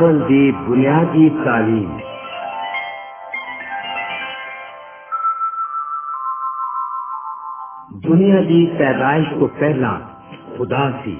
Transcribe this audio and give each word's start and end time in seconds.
Bible 0.00 0.20
दी 0.20 0.52
बुनियादी 0.66 1.28
तालीम। 1.38 1.88
दुनिया 8.00 8.40
दी 8.42 8.60
पैदाइश 8.78 9.28
तो 9.40 9.46
पहला 9.58 9.90
खुदा 10.56 10.84
सी 11.00 11.14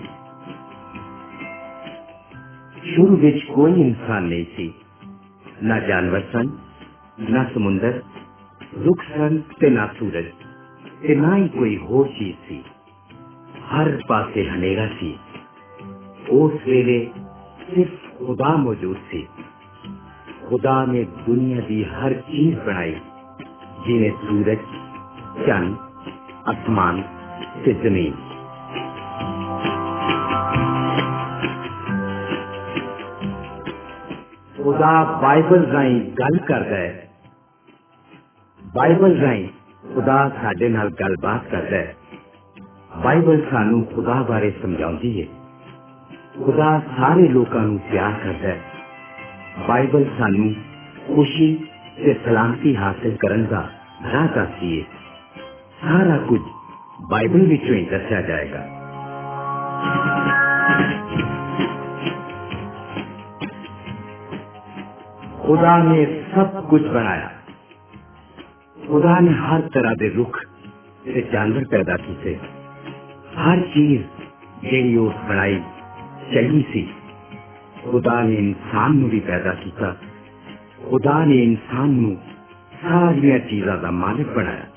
शुरू 2.86 3.16
विच 3.16 3.42
कोई 3.50 3.72
इंसान 3.82 4.24
नहीं 4.24 4.44
सी 4.54 4.68
ना 5.62 5.78
जानवर 5.88 6.20
सन, 6.32 6.52
ना 7.30 7.44
समुंदर, 7.54 8.02
रुख 8.78 9.02
सन 9.04 9.38
ते 9.60 9.70
ना 9.70 9.86
सूरज, 9.98 10.32
ते 11.02 11.14
ना 11.16 11.34
ही 11.34 11.48
कोई 11.58 11.76
होर 11.84 12.06
चीज़ 12.18 12.36
सी 12.48 12.62
हर 13.70 13.96
पासे 14.08 14.48
हनेरा 14.48 14.86
सी 14.94 15.12
उस 16.32 16.62
वेले 16.66 17.00
सिर्फ़ 17.64 17.99
खुदा 18.26 18.56
मौजूद 18.56 18.96
सी 18.96 19.28
खुदा 20.48 20.86
ने 20.86 21.04
दुनिया 21.04 21.60
की 21.60 21.82
हर 21.82 22.12
चीज़ 22.12 22.56
बनाई, 22.56 22.92
जिन्हें 23.86 24.10
सूरज, 24.10 24.58
चंद, 25.46 25.78
आसमान 26.48 27.04
से 27.64 27.74
ज़मीन। 27.74 28.12
खुदा 34.64 35.04
बाइबल 35.04 35.60
राई 35.60 36.00
गल 36.00 36.38
करता 36.38 36.76
है। 36.76 37.10
बाइबल 38.76 39.16
राई 39.16 39.50
खुदा 39.94 40.28
साडे 40.28 40.68
नाल 40.68 40.88
गलबात 40.88 41.46
करता 41.50 41.76
है। 41.76 41.96
बाइबल 43.04 43.40
सानू 43.40 43.82
खुदा 43.82 44.22
बारे 44.22 44.50
समझाਉਂਦੀ 44.50 45.20
है। 45.20 45.39
खुदा 46.39 46.69
सारे 46.89 47.27
लोगों 47.29 47.61
ਨੂੰ 47.61 47.77
ਪਿਆਰ 47.91 48.13
ਕਰਦਾ 48.23 48.47
ਹੈ 48.47 48.59
ਬਾਈਬਲ 49.67 50.05
ਸਾਨੂੰ 50.19 50.53
ਖੁਸ਼ੀ 51.07 51.47
ਤੇ 51.97 52.13
ਸਲਾਮਤੀ 52.25 52.75
ਹਾਸਲ 52.75 53.15
ਕਰਨ 53.19 53.45
ਦਾ 53.45 53.61
ਰਾਹ 54.13 54.27
ਦੱਸਦੀ 54.27 54.79
ਹੈ 54.79 54.85
ਸਾਰਾ 55.81 56.17
ਕੁਝ 56.27 56.39
ਬਾਈਬਲ 57.09 57.45
ਵਿੱਚੋਂ 57.47 57.75
ਹੀ 57.75 57.85
ਦੱਸਿਆ 57.85 58.21
ਜਾਏਗਾ 58.21 58.65
खुदा 65.45 65.71
ने 65.79 66.05
सब 66.29 66.55
कुछ 66.69 66.85
बनाया 66.87 67.27
खुदा 68.77 69.17
ने 69.19 69.33
हर 69.41 69.65
तरह 69.75 69.93
के 69.95 70.07
रुख 70.09 70.39
ते 71.05 71.21
जानवर 71.33 71.67
पैदा 71.71 71.97
किए 71.97 72.33
हर 73.37 73.61
चीज 73.73 74.01
ਜਿਹੜੀ 74.61 74.97
ਉਸ 74.97 75.13
ਬਣਾਈ 75.29 75.59
ਚੰਗੀ 76.33 76.63
ਸੀ 76.73 76.87
ਖੁਦਾ 77.83 78.21
ਨੇ 78.23 78.35
ਇਨਸਾਨ 78.35 78.95
ਨੂੰ 78.95 79.09
ਵੀ 79.09 79.19
ਪੈਦਾ 79.19 79.53
ਕੀਤਾ 79.53 79.95
ਖੁਦਾ 80.89 81.23
ਨੇ 81.25 81.43
ਇਨਸਾਨ 81.43 81.89
ਨੂੰ 81.91 82.15
ਸਾਰੀਆਂ 82.81 83.39
ਚੀਜ਼ਾਂ 83.39 83.77
ਦਾ 83.77 83.91
ਮਾਲਕ 83.91 84.27
ਬਣਾਇਆ 84.27 84.75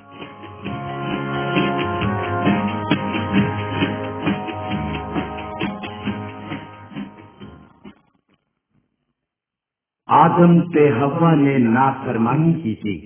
आदम 10.08 10.60
ते 10.72 10.88
हवा 10.88 11.34
ने 11.34 11.56
नाफरमानी 11.58 12.52
की 12.52 12.74
थी 12.74 12.96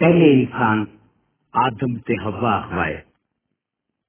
पहले 0.00 0.30
इंसान 0.32 0.86
आदम 1.54 1.96
ते 2.06 2.14
हवा 2.14 2.52
अखवाए 2.52 2.94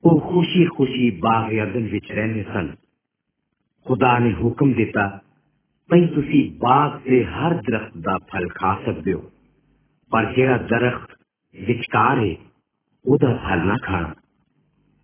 वो 0.04 0.14
खुशी 0.20 0.66
खुशी 0.68 1.10
बाग 1.18 1.58
अदन 1.58 1.90
विच 1.90 2.12
रहने 2.12 2.44
सन 2.44 2.74
खुदा 3.88 4.18
ने 4.20 4.34
हुक्म 4.36 4.74
दिता 4.74 5.10
ਭਈ 5.90 6.06
ਤੁਸੀਂ 6.08 6.40
ਬਾਗ 6.60 6.92
ਦੇ 7.02 7.24
ਹਰ 7.26 7.54
ਦਰਖਤ 7.62 7.98
ਦਾ 7.98 8.18
ਫਲ 8.32 8.48
ਖਾ 8.50 8.74
ਸਕਦੇ 8.86 9.14
ਹੋ 9.14 9.22
ਪਰ 10.12 10.32
ਜਿਹੜਾ 10.34 10.58
ਦਰਖਤ 10.58 11.16
ਵਿਚਕਾਰ 11.56 12.20
ਹੈ 12.20 12.36
ਉਹਦਾ 13.06 13.34
ਫਲ 13.38 13.66
ਨਾ 13.66 13.76
ਖਾਣਾ 13.84 14.14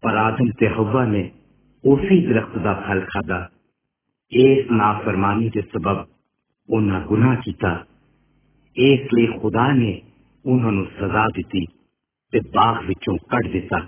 ਪਰ 0.03 0.17
ਆਦਮ 0.17 0.51
ਤੇ 0.59 0.67
ਹਵਾ 0.69 1.05
ਨੇ 1.05 1.29
ਉਸੇ 1.83 2.19
ਦਰਖਤ 2.27 2.57
ਦਾ 2.57 2.73
ਫਲ 2.87 3.01
ਖਾਦਾ 3.05 3.49
ਇਸ 4.31 4.71
ਨਾਫਰਮਾਨੀ 4.71 5.49
ਦੇ 5.49 5.61
ਸਬਬ 5.73 6.05
ਉਹਨਾਂ 6.69 7.01
ਗੁਨਾਹ 7.01 7.35
ਕੀਤਾ 7.35 7.73
ਇਸ 8.75 9.13
ਲਈ 9.13 9.27
ਖੁਦਾ 9.41 9.71
ਨੇ 9.73 10.01
ਉਹਨਾਂ 10.45 10.71
ਨੂੰ 10.71 10.85
ਸਜ਼ਾ 10.99 11.25
ਦਿੱਤੀ 11.35 11.65
ਤੇ 12.33 12.39
ਬਾਗ 12.55 12.83
ਵਿੱਚੋਂ 12.85 13.17
ਕੱਢ 13.29 13.51
ਦਿੱਤਾ 13.51 13.85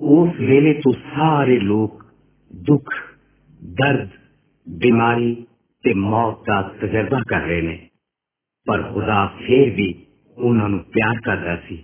ਉਸ 0.00 0.40
ਵੇਲੇ 0.40 0.72
ਤੋਂ 0.74 0.92
ਸਾਰੇ 1.14 1.58
ਲੋਕ 1.60 2.04
ਦੁੱਖ 2.50 2.94
ਦਰਦ 3.74 4.08
ਬਿਮਾਰੀ 4.66 5.34
ਤੇ 5.84 5.94
ਮੌਤ 5.94 6.44
ਦਾ 6.46 6.62
ਤਜਰਬਾ 6.80 7.20
ਕਰ 7.28 7.40
ਰਹੇ 7.40 7.62
ਨੇ 7.62 7.78
ਪਰ 8.66 8.82
ਖੁਦਾ 8.82 9.26
ਫੇਰ 9.38 9.70
ਵੀ 9.70 9.94
ਉਹਨਾਂ 10.38 10.68
ਨੂੰ 10.68 10.78
ਪਿਆਰ 10.78 11.20
ਕਰਦਾ 11.20 11.56
ਸੀ 11.56 11.76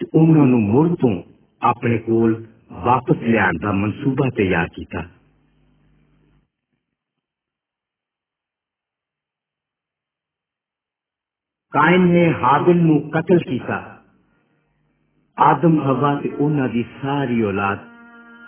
ਤੇ 0.00 0.06
ਉਹਨਾਂ 0.14 0.46
ਨੂੰ 0.46 0.60
ਮੁੜ 0.62 0.88
ਤੋਂ 0.94 1.22
ਆਪਣੇ 1.62 1.98
ਕੋਲ 1.98 2.44
ਵਾਪਸ 2.84 3.22
ਲਿਆਉਣ 3.22 3.58
ਦਾ 3.58 3.72
ਮਨਸੂਬਾ 3.72 4.28
ਤਿਆਰ 4.36 4.68
ਕੀਤਾ 4.68 5.02
ਕਾਇਨ 11.72 12.06
ਨੇ 12.06 12.32
ਹਾਬਿਲ 12.32 12.76
ਨੂੰ 12.76 13.00
ਕਤਲ 13.10 13.38
ਕੀਤਾ 13.38 14.02
ਆਦਮ 15.38 15.80
ਹਵਾ 15.80 16.14
ਤੇ 16.20 16.28
ਉਹਨਾਂ 16.28 16.68
ਦੀ 16.68 16.84
ਸਾਰੀ 17.02 17.42
ਔਲਾਦ 17.42 17.78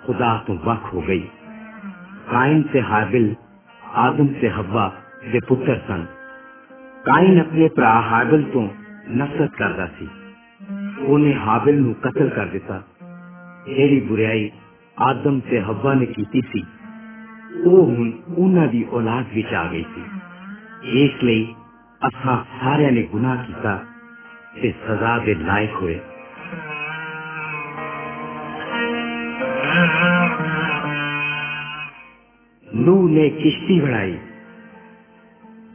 ਖੁਦਾ 0.06 0.36
ਤੋਂ 0.46 0.54
ਵੱਖ 0.54 0.94
ਹੋ 0.94 1.00
ਗਈ 1.00 1.26
ਕਾਇਨ 2.32 2.62
ਤੇ 2.62 2.82
ਹਾਬਿਲ 2.82 3.34
ਆਦਮ 3.98 4.26
ਤੇ 4.41 4.50
ਹਵਾ 4.50 4.91
ਦੇ 5.32 5.41
ਪੁੱਤਰ 5.41 5.80
ਸਨ 5.88 6.04
ਕਾਇਨ 7.04 7.41
ਆਪਣੇ 7.41 7.69
ਭਰਾ 7.69 8.00
ਹਾਬਿਲ 8.00 8.42
ਤੋਂ 8.42 8.69
ਨਫ਼ਰਤ 9.10 9.54
ਕਰਦਾ 9.56 9.86
ਸੀ 9.98 10.08
ਉਹਨੇ 11.00 11.34
ਹਾਬਿਲ 11.34 11.80
ਨੂੰ 11.82 11.94
ਕਤਲ 11.94 12.28
ਕਰ 12.28 12.46
ਦਿੱਤਾ 12.46 12.82
ਜਿਹੜੀ 13.66 14.00
ਬੁਰਾਈ 14.00 14.50
ਆਦਮ 15.00 15.41
ਤੇ 15.41 15.60
ਹਵਾ 15.60 15.94
ਨੇ 15.94 16.06
ਕੀਤੀ 16.06 16.41
ਸੀ 16.52 16.64
ਉਹ 17.66 17.86
ਹੁਣ 17.86 18.10
ਉਹਨਾਂ 18.38 18.66
ਦੀ 18.66 18.84
ਔਲਾਦ 18.92 19.32
ਵਿੱਚ 19.34 19.54
ਆ 19.54 19.64
ਗਈ 19.64 19.84
ਸੀ 19.94 21.02
ਇਸ 21.04 21.24
ਲਈ 21.24 21.46
ਅਸਾਂ 22.00 22.36
ਸਾਰਿਆਂ 22.60 22.92
ਨੇ 22.92 23.02
ਗੁਨਾਹ 23.02 23.44
ਕੀਤਾ 23.44 23.78
ਤੇ 24.62 24.72
ਸਜ਼ਾ 24.86 25.19
ਦੇ 25.19 25.34
ਲਾਇਕ 25.34 25.74
ਹੋਏ 25.74 25.98
ਨੂਹ 32.82 33.08
ਨੇ 33.08 33.28
ਕਿਸ਼ਤੀ 33.32 33.78
ਬਣਾਈ 33.80 34.16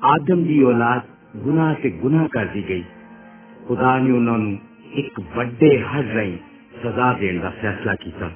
ਆਦਮ 0.06 0.44
ਦੀ 0.44 0.62
ਔਲਾਦ 0.64 1.08
ਗੁਨਾਹ 1.38 1.74
ਤੇ 1.74 1.90
ਗੁਨਾਹ 1.92 2.28
ਕਰਦੀ 2.28 2.64
ਗਈ 2.70 2.84
ਖੁਦਾ 3.68 3.98
ਨੇ 4.00 4.12
ਉਹਨਾਂ 4.12 4.38
ਨੂੰ 4.38 4.58
ਇੱਕ 4.94 5.20
ਵੱਡੇ 5.36 5.78
ਹੱਦ 5.86 6.12
ਰਾਹੀਂ 6.12 6.38
ਸਜ਼ਾ 6.84 7.12
ਦੇਣ 7.14 7.40
ਦਾ 7.40 7.50
ਫੈਸਲਾ 7.62 7.96
ਕੀਤਾ 7.96 8.30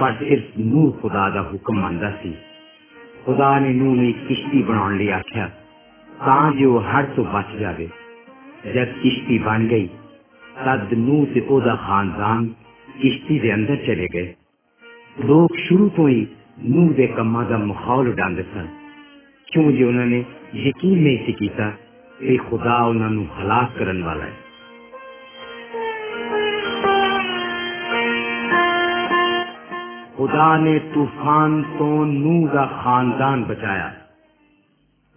ਪਰ 0.00 0.14
ਸਿਰਫ 0.18 0.58
ਨੂਹ 0.58 0.92
ਖੁਦਾ 0.92 1.28
ਦਾ 1.30 1.42
ਹੁਕਮ 1.42 1.80
ਮੰਨਦਾ 1.80 2.10
ਸੀ 2.22 2.34
ਖੁਦਾ 3.24 3.58
ਨੇ 3.58 3.72
ਨੂਹ 3.72 3.94
ਨੂੰ 3.96 4.04
ਇੱਕ 4.04 4.26
ਕਿਸ਼ਤੀ 4.28 4.62
ਬਣਾਉਣ 4.62 4.96
ਲਈ 4.96 5.08
ਆਖਿਆ 5.10 5.48
ਤਾਂ 6.08 6.52
ਜੋ 6.52 6.78
ਹੜ 6.84 7.04
ਤੋਂ 7.06 7.24
ਬਚ 7.24 7.56
ਜਾਵੇ 7.56 7.88
ਜਦ 8.66 8.92
ਕਿਸ਼ਤੀ 9.02 9.38
ਬਣ 9.38 9.66
ਗਈ 9.66 9.88
ਤਦ 10.64 10.94
ਨੂਹ 10.98 11.26
ਤੇ 11.26 11.40
ਉਹਦਾ 11.40 11.74
ਖਾਨਦਾਨ 11.78 12.46
ਕਿਸ਼ਤੀ 13.00 13.38
ਦੇ 13.38 13.54
ਅੰਦਰ 13.54 13.76
ਚਲੇ 13.86 14.08
ਗਏ 14.14 14.32
ਲੋਕ 15.26 15.56
ਸ਼ੁਰੂ 15.58 15.88
ਤੋਂ 15.88 16.08
ਹੀ 16.08 16.26
ਨੂਹ 16.64 16.92
ਦੇ 16.92 17.06
ਕੰਮਾਂ 17.06 17.44
ਦਾ 17.44 17.58
ਮਾਹੌਲ 17.58 18.08
ਉਡਾਉਂਦੇ 18.08 18.42
ਸਨ 18.42 18.66
ਕਿਉਂ 19.48 19.72
ਜੇ 19.72 19.84
ਉਹਨਾਂ 19.84 20.06
ਨੇ 20.06 20.24
ਯਕੀਨ 20.54 21.02
ਨਹੀਂ 21.02 21.18
ਸੀ 21.26 21.32
ਕੀਤਾ 21.32 21.70
ਕਿ 22.20 22.36
ਖੁਦਾ 22.36 22.76
ਉਹਨਾਂ 22.82 23.10
ਨੂੰ 23.10 23.26
ਹਲਾਕ 23.38 23.76
ਕਰਨ 23.78 24.02
ਵਾਲਾ 24.02 24.24
ਹੈ 24.24 24.32
ਖੁਦਾ 30.16 30.56
ਨੇ 30.56 30.78
ਤੂਫਾਨ 30.94 31.62
ਤੋਂ 31.78 32.06
ਨੂਹ 32.06 32.48
ਦਾ 32.48 32.66
ਖਾਨਦਾਨ 32.82 33.44
ਬਚਾਇਆ 33.44 33.92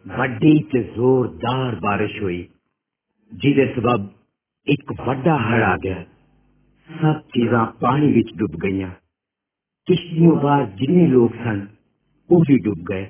ਵੱਡੀ 0.06 0.58
ਤੇ 0.72 0.84
ਜ਼ੋਰਦਾਰ 0.84 1.76
ਬਾਰਿਸ਼ 1.76 2.22
ਹੋਈ 2.22 2.48
ਜਿਹਦੇ 3.32 3.66
ਸਬਬ 3.76 4.08
ਇੱਕ 4.68 4.94
ਵੱਡਾ 5.02 5.38
ਹੜ 5.38 5.62
ਆ 5.62 5.76
ਗਿਆ 5.78 6.04
ਸਭ 6.90 7.20
ਚੀਜ਼ਾਂ 7.34 7.66
ਪਾਣੀ 7.82 8.12
ਵਿੱਚ 8.14 8.34
ਡੁੱਬ 8.36 8.60
ਗਈਆਂ 8.64 8.90
ਕਿਸ਼ਤੀਆਂ 9.90 10.32
ਬਾਹਰ 10.32 10.66
ਜਿੰਨੇ 10.66 11.08
ਲੋਕ 11.08 11.36
ਸਨ 11.36 11.66
ਉਹ 12.30 12.44
ਵੀ 12.50 12.58
ਡੁੱਬ 12.58 12.86
ਗਏ 12.90 13.06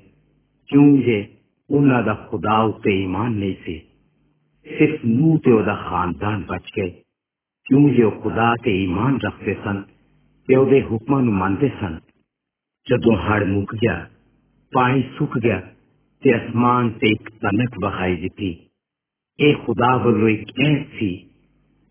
ਕਿਉਂਕਿ 0.70 1.26
ਉਹਨਾਂ 1.70 2.04
ਦਾ 2.04 2.14
ਖੁਦਾ 2.14 2.62
ਉੱਤੇ 2.62 3.04
ਈਮਾਨ 3.04 3.32
ਨਹੀਂ 3.32 3.56
ਸੀ 3.66 3.82
ਸਿਰਫ 4.66 5.06
ਨੂਹ 5.06 5.38
ਤੇ 5.40 5.52
ਉਹਦਾ 5.52 5.76
ਖਾਨਦਾਨ 5.76 6.44
ਬਚ 6.44 6.72
ਗਏ 6.78 6.90
ਕਿਉਂਕਿ 7.66 8.04
ਉਹ 8.04 8.12
ਖੁਦਾ 8.12 8.56
ਤੇ 8.64 8.84
ਈਮਾਨ 8.84 9.20
ਰੱਖਦੇ 9.22 9.54
ਸਨ 9.54 9.84
ਤੇ 10.48 10.56
ਉਹਦੇ 10.56 10.82
ਹੁਕਮਾਂ 10.82 11.22
ਨੂੰ 11.22 11.34
ਮੰਨਦੇ 11.34 11.70
ਸਨ 11.82 12.00
ਜਦੋਂ 12.88 13.18
ਹੜ 13.18 13.44
ਮੁੱਕ 13.44 13.76
ਗਿਆ 13.76 14.10
ਪਾਣੀ 14.74 15.04
ਸੁੱਕ 15.18 15.38
ਗਿਆ 15.40 15.62
ਤੇ 16.24 16.36
ਅਸਮਾਨ 16.36 16.90
ਤੇ 16.90 17.10
ਇੱਕ 17.10 17.30
ਤਨਕ 17.30 17.78
ਵਖਾਈ 17.84 18.16
ਦਿੱਤੀ 18.16 18.56
ਇਹ 19.40 19.56
ਖੁਦਾ 19.56 19.96
ਵੱਲੋਂ 19.98 20.30
ਇੱਕ 20.30 20.52
ਕਹਿ 20.52 20.84
ਸੀ 21.00 21.32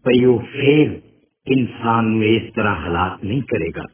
ਭਈ 0.05 0.25
ਉਹ 0.25 0.38
ਫੇਰ 0.52 1.00
ਇਨਸਾਨ 1.46 2.05
ਨੂੰ 2.05 2.25
ਇਸ 2.25 2.52
ਤਰ੍ਹਾਂ 2.52 2.76
ਹਲਾਕ 2.76 3.25
ਨਹੀਂ 3.25 3.43
ਕਰੇਗਾ 3.43 3.85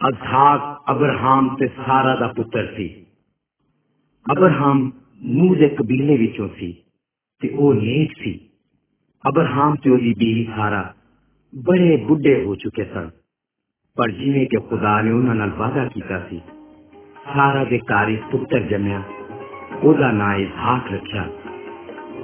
ਅਜ਼ਹਾਕ 0.00 0.90
ਅਬਰਹਾਮ 0.90 1.56
ਤੇ 1.56 1.66
ਸਾਰਾ 1.66 2.14
ਦਾ 2.16 2.26
ਪੁੱਤਰ 2.26 2.66
ਸੀ 2.76 3.06
ਅਬਰਹਾਮ 4.32 4.90
ਨੂਹ 5.26 5.54
ਦੇ 5.56 5.68
ਕਬੀਲੇ 5.68 6.16
ਵਿੱਚੋਂ 6.16 6.48
ਸੀ 6.48 6.72
ਤੇ 7.42 7.48
ਉਹ 7.48 7.74
ਨੇਕ 7.74 8.12
ਸੀ 8.12 8.40
ਅਬਰਹਾਮ 9.28 9.74
ਤੇ 9.74 9.90
ਉਹਦੀ 9.90 10.14
ਬੀਵੀ 10.18 10.44
ਸਾਰਾ 10.56 10.94
ਬੜੇ 11.52 11.96
ਬੁੱਢੇ 11.96 12.44
ਹੋ 12.44 12.54
ਚੁੱਕੇ 12.54 12.84
ਸਨ 12.84 13.10
ਪਰ 13.96 14.10
ਜਿਵੇਂ 14.10 14.46
ਕਿ 14.46 14.60
ਖੁਦਾ 14.60 15.00
ਨੇ 15.02 15.10
ਉਹਨਾਂ 15.10 15.34
ਨਾਲ 15.34 15.50
ਵਾਅਦਾ 15.50 15.84
ਕੀਤਾ 15.84 16.18
ਸੀ 16.30 16.40
ਸਾਰਾ 17.34 17.64
ਦੇ 17.64 17.78
ਘਰ 17.78 18.08
ਇੱਕ 18.08 18.22
ਪੁੱਤਰ 18.30 18.60
ਜੰਮਿਆ 18.60 19.02
ਉਹਦਾ 19.82 20.10
ਨਾਂ 20.12 20.34
ਇਸਹਾਕ 20.34 20.92
ਰੱਖਿਆ 20.92 21.28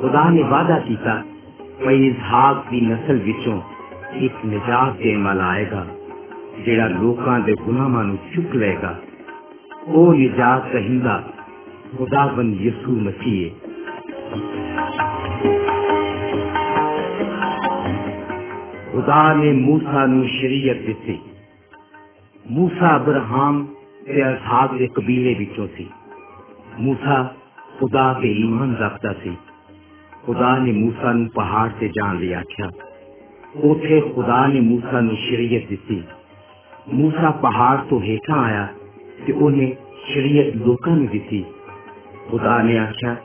ਖੁਦਾ 0.01 0.29
ਨੇ 0.31 0.43
ਵਾਅਦਾ 0.43 0.79
ਕੀਤਾ 0.79 1.23
ਕਿ 1.85 1.95
ਇਸਹਾਕ 2.07 2.71
ਦੀ 2.71 2.81
ਨਸਲ 2.81 3.19
ਵਿੱਚੋਂ 3.19 3.61
ਇੱਕ 4.15 4.45
ਨਿਜਾਤ 4.45 4.97
ਦੇਣ 4.97 5.23
ਵਾਲਾ 5.23 5.49
ਆਏਗਾ 5.49 5.87
ਜਿਹੜਾ 6.65 6.89
ਲੋਕਾਂ 6.89 7.39
ਦੇ 7.41 7.55
ਗੁਨਾਹਾਂ 7.55 8.05
ਨੂੰ 8.05 8.19
ਚੁੱਕ 8.35 8.55
ਲਏਗਾ 8.55 8.95
ਉਹ 9.89 10.15
ਨਿਜਾਤ 10.15 10.73
ਕਹਿੰਦਾ 10.73 11.23
ਖੁਦਾਵੰਦ 11.99 12.61
ਯਿਸੂ 12.61 12.97
ਮਸੀਹ 13.01 13.51
ਹੈ 13.51 13.69
ਖੁਦਾ 18.93 19.35
ਨੇ 19.35 19.53
ਮੂਸਾ 19.53 20.07
ਨੂੰ 20.07 20.27
ਸ਼ਰੀਅਤ 20.29 20.77
ਦਿੱਤੀ 20.77 21.19
ਮੂਸਾ 22.47 22.97
ਅਬਰਹਾਮ 22.97 23.67
ਤੇ 24.07 24.23
ਅਸਹਾਬ 24.23 24.77
ਦੇ 24.79 24.87
ਕਬੀਲੇ 24.87 25.35
ਵਿੱਚੋਂ 25.35 25.67
ਸੀ 25.77 25.87
ਮੂਸਾ 26.79 27.23
ਖੁਦਾ 27.79 28.13
ਤੇ 28.13 28.33
ਈਮਾਨ 28.33 28.77
ਰੱਖਦਾ 28.77 29.13
ਸੀ 29.13 29.37
ਖੁਦਾ 30.27 30.57
ਨੇ 30.59 30.73
ਮੂਸਾ 30.73 31.13
ਨੂੰ 31.13 31.29
ਪਹਾੜ 31.29 31.69
ਤੇ 31.81 31.89
ਜਾਣ 31.89 32.19
ਲਈ 32.19 32.33
ਆਖਿਆ 32.33 32.71
ਉਥੇ 33.65 34.01
ਖੁਦਾ 34.15 34.47
ਨੇ 34.47 34.61
ਮੂਸਾ 34.61 35.01
ਨੂੰ 35.01 35.17
ਸ਼ਰੀਅਤ 35.17 35.69
ਦਿੱਤੀ 36.83 36.95
ਮੂਸਾ 36.95 37.31
ਪਹਾੜ 37.31 37.77
ਤੋਂ 37.81 38.01
ਹੇਠਾਂ 38.01 38.45
ਆਇਆ 38.45 38.69
ਤੇ 39.27 39.33
ਉਹਨੇ 39.33 39.77
ਸ਼ਰੀਅਤ 40.07 40.57
ਲੋਕਾਂ 40.57 40.97
ਨੂੰ 40.97 41.07
ਦਿੱਤੀ 41.07 41.45
ਖੁਦਾ 42.31 42.63
ਨੇ 42.63 42.79
ਆਖਿਆ 42.79 43.17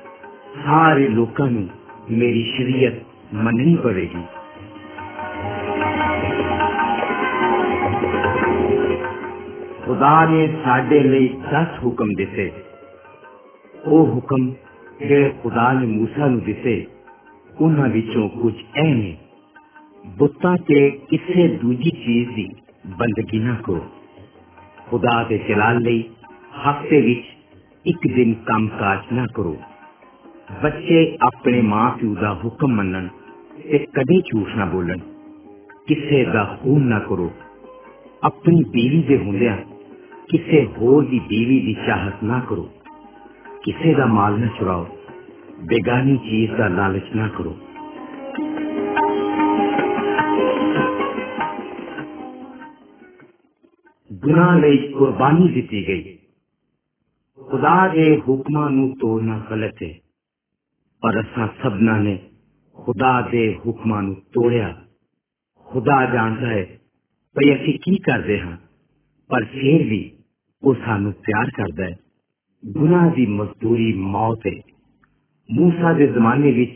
ਸਾਰੇ 0.65 1.07
ਲੋਕਾਂ 1.07 1.47
ਨੂੰ 1.47 1.67
ਮੇਰੀ 2.11 2.43
ਸ਼ਰੀਅਤ 2.43 2.93
ਮੰਨਣੀ 3.33 3.75
ਪਵੇਗੀ 3.75 4.23
ਖੁਦਾ 9.85 10.25
ਨੇ 10.25 10.47
ਸਾਡੇ 10.65 10.99
ਲਈ 10.99 11.29
10 11.53 11.79
ਹੁਕਮ 11.83 12.07
ਦਿੱਤੇ 12.17 12.51
ਉਹ 13.85 14.07
ਹੁਕਮ 14.07 14.53
ਜਿਹੜੇ 14.99 15.33
ਖੁਦਾ 15.43 15.73
ਨੇ 15.73 15.85
ਮੂਸਾ 15.85 16.27
ਨੂੰ 16.27 16.39
ਦਿੱਤੇ 16.39 16.85
ਉਹਨਾਂ 17.61 17.89
ਵਿੱਚੋਂ 17.89 18.29
ਕੁਝ 18.29 18.53
ਇਹ 18.77 18.95
ਨੇ 18.95 19.17
ਬੁੱਤਾਂ 20.17 20.57
ਤੇ 20.57 20.89
ਕਿਸੇ 21.09 21.47
ਦੂਜੀ 21.47 21.89
ਚੀਜ਼ 21.89 22.29
ਦੀ 22.29 22.49
ਬੰਦਗੀ 22.88 23.38
ਨਾ 23.38 23.54
ਕਰੋ 23.64 23.86
ਖੁਦਾ 24.90 25.24
ਦੇ 25.24 25.38
ਜਲਾਲ 25.38 25.78
ਲਈ 25.78 26.04
ਹਫ਼ਤੇ 26.70 27.00
ਵਿੱਚ 27.00 27.22
ਇੱਕ 27.86 27.98
ਦਿਨ 28.14 28.34
ਕੰਮ 28.34 28.68
ਨਾ 29.12 29.26
ਕਰੋ। 29.34 29.56
ਬੱਚੇ 30.62 31.18
ਆਪਣੇ 31.22 31.60
ਮਾਂ 31.60 32.14
ਦਾ 32.20 32.34
ਹੁਕਮ 32.44 32.68
ਮੰਨਣ 32.68 33.08
ਤੇ 33.62 33.78
ਕਦੇ 33.78 34.20
ਝੂਠ 34.20 34.56
ਨਾ 34.56 34.64
ਬੋਲਣ। 34.64 34.98
ਕਿਸੇ 35.86 36.24
ਦਾ 36.24 36.58
ਖੂਨ 36.62 36.82
ਨਾ 36.82 36.98
ਕਰੋ। 36.98 37.32
ਆਪਣੀ 38.24 38.64
ਬੀਵੀ 38.70 39.02
ਦੇ 39.02 39.18
ਹੁੰਦਿਆਂ 39.18 39.56
ਕਿਸੇ 40.30 40.66
ਹੋਰ 40.66 41.04
ਦੀ 41.04 41.18
ਬੀਵੀ 41.18 41.60
ਦੀ 41.60 41.76
ਚਾਹਤ 41.86 42.24
ਨਾ 42.24 42.40
ਕਰੋ। 42.48 42.70
ਕਿਸੇ 43.64 43.94
ਦਾ 43.94 44.06
ਮਾਲ 44.06 44.40
ਨਾ 44.40 44.46
ਚੁਰਾਓ। 44.46 44.86
ਬੇਗਾਨੀ 45.60 46.16
ਚੀਜ਼ 46.16 46.52
ਦਾ 46.52 46.68
ਲਾਲਚ 46.68 47.04
ਨਾ 47.16 47.28
ਕਰੋ। 47.28 47.58
ਗੁਨਾਹ 54.11 54.59
ਲਈ 54.59 54.77
ਕੁਰਬਾਨੀ 54.91 55.47
ਦਿੱਤੀ 55.53 55.87
ਗਈ 55.87 56.17
ਖੁਦਾ 57.39 57.87
ਦੇ 57.87 58.21
ਹੁਕਮਾਂ 58.27 58.69
ਨੂੰ 58.69 58.95
ਤੋੜਨਾ 58.97 59.37
ਗਲਤ 59.51 59.83
ਹੈ 59.83 59.93
ਪਰ 61.03 61.19
ਅਸਾਂ 61.21 61.47
ਸਭਨਾਂ 61.63 61.99
ਨੇ 61.99 62.17
ਖੁਦਾ 62.77 63.21
ਦੇ 63.21 63.53
ਹੁਕਮਾਂ 63.55 64.01
ਨੂੰ 64.03 64.15
ਤੋੜਿਆ 64.33 64.73
ਖੁਦਾ 65.67 66.05
ਜਾਣਦਾ 66.05 66.47
ਹੈ 66.47 66.63
ਕਿ 67.35 67.53
ਅਸੀਂ 67.55 67.79
ਕੀ 67.79 67.95
ਕਰਦੇ 67.97 68.39
ਹਾਂ 68.39 68.57
ਪਰ 69.29 69.45
ਫਿਰ 69.45 69.83
ਵੀ 69.83 70.11
ਉਹ 70.63 70.75
ਸਾਨੂੰ 70.75 71.11
ਪਿਆਰ 71.13 71.49
ਕਰਦਾ 71.49 71.83
ਹੈ 71.83 71.95
ਗੁਨਾਹ 72.63 73.09
ਦੀ 73.11 73.25
ਮਜ਼ਦੂਰੀ 73.25 73.93
ਮੌਤ 73.93 74.47
ਹੈ 74.47 74.59
ਮੂਸਾ 75.49 75.93
ਦੇ 75.93 76.07
ਜ਼ਮਾਨੇ 76.07 76.51
ਵਿੱਚ 76.51 76.71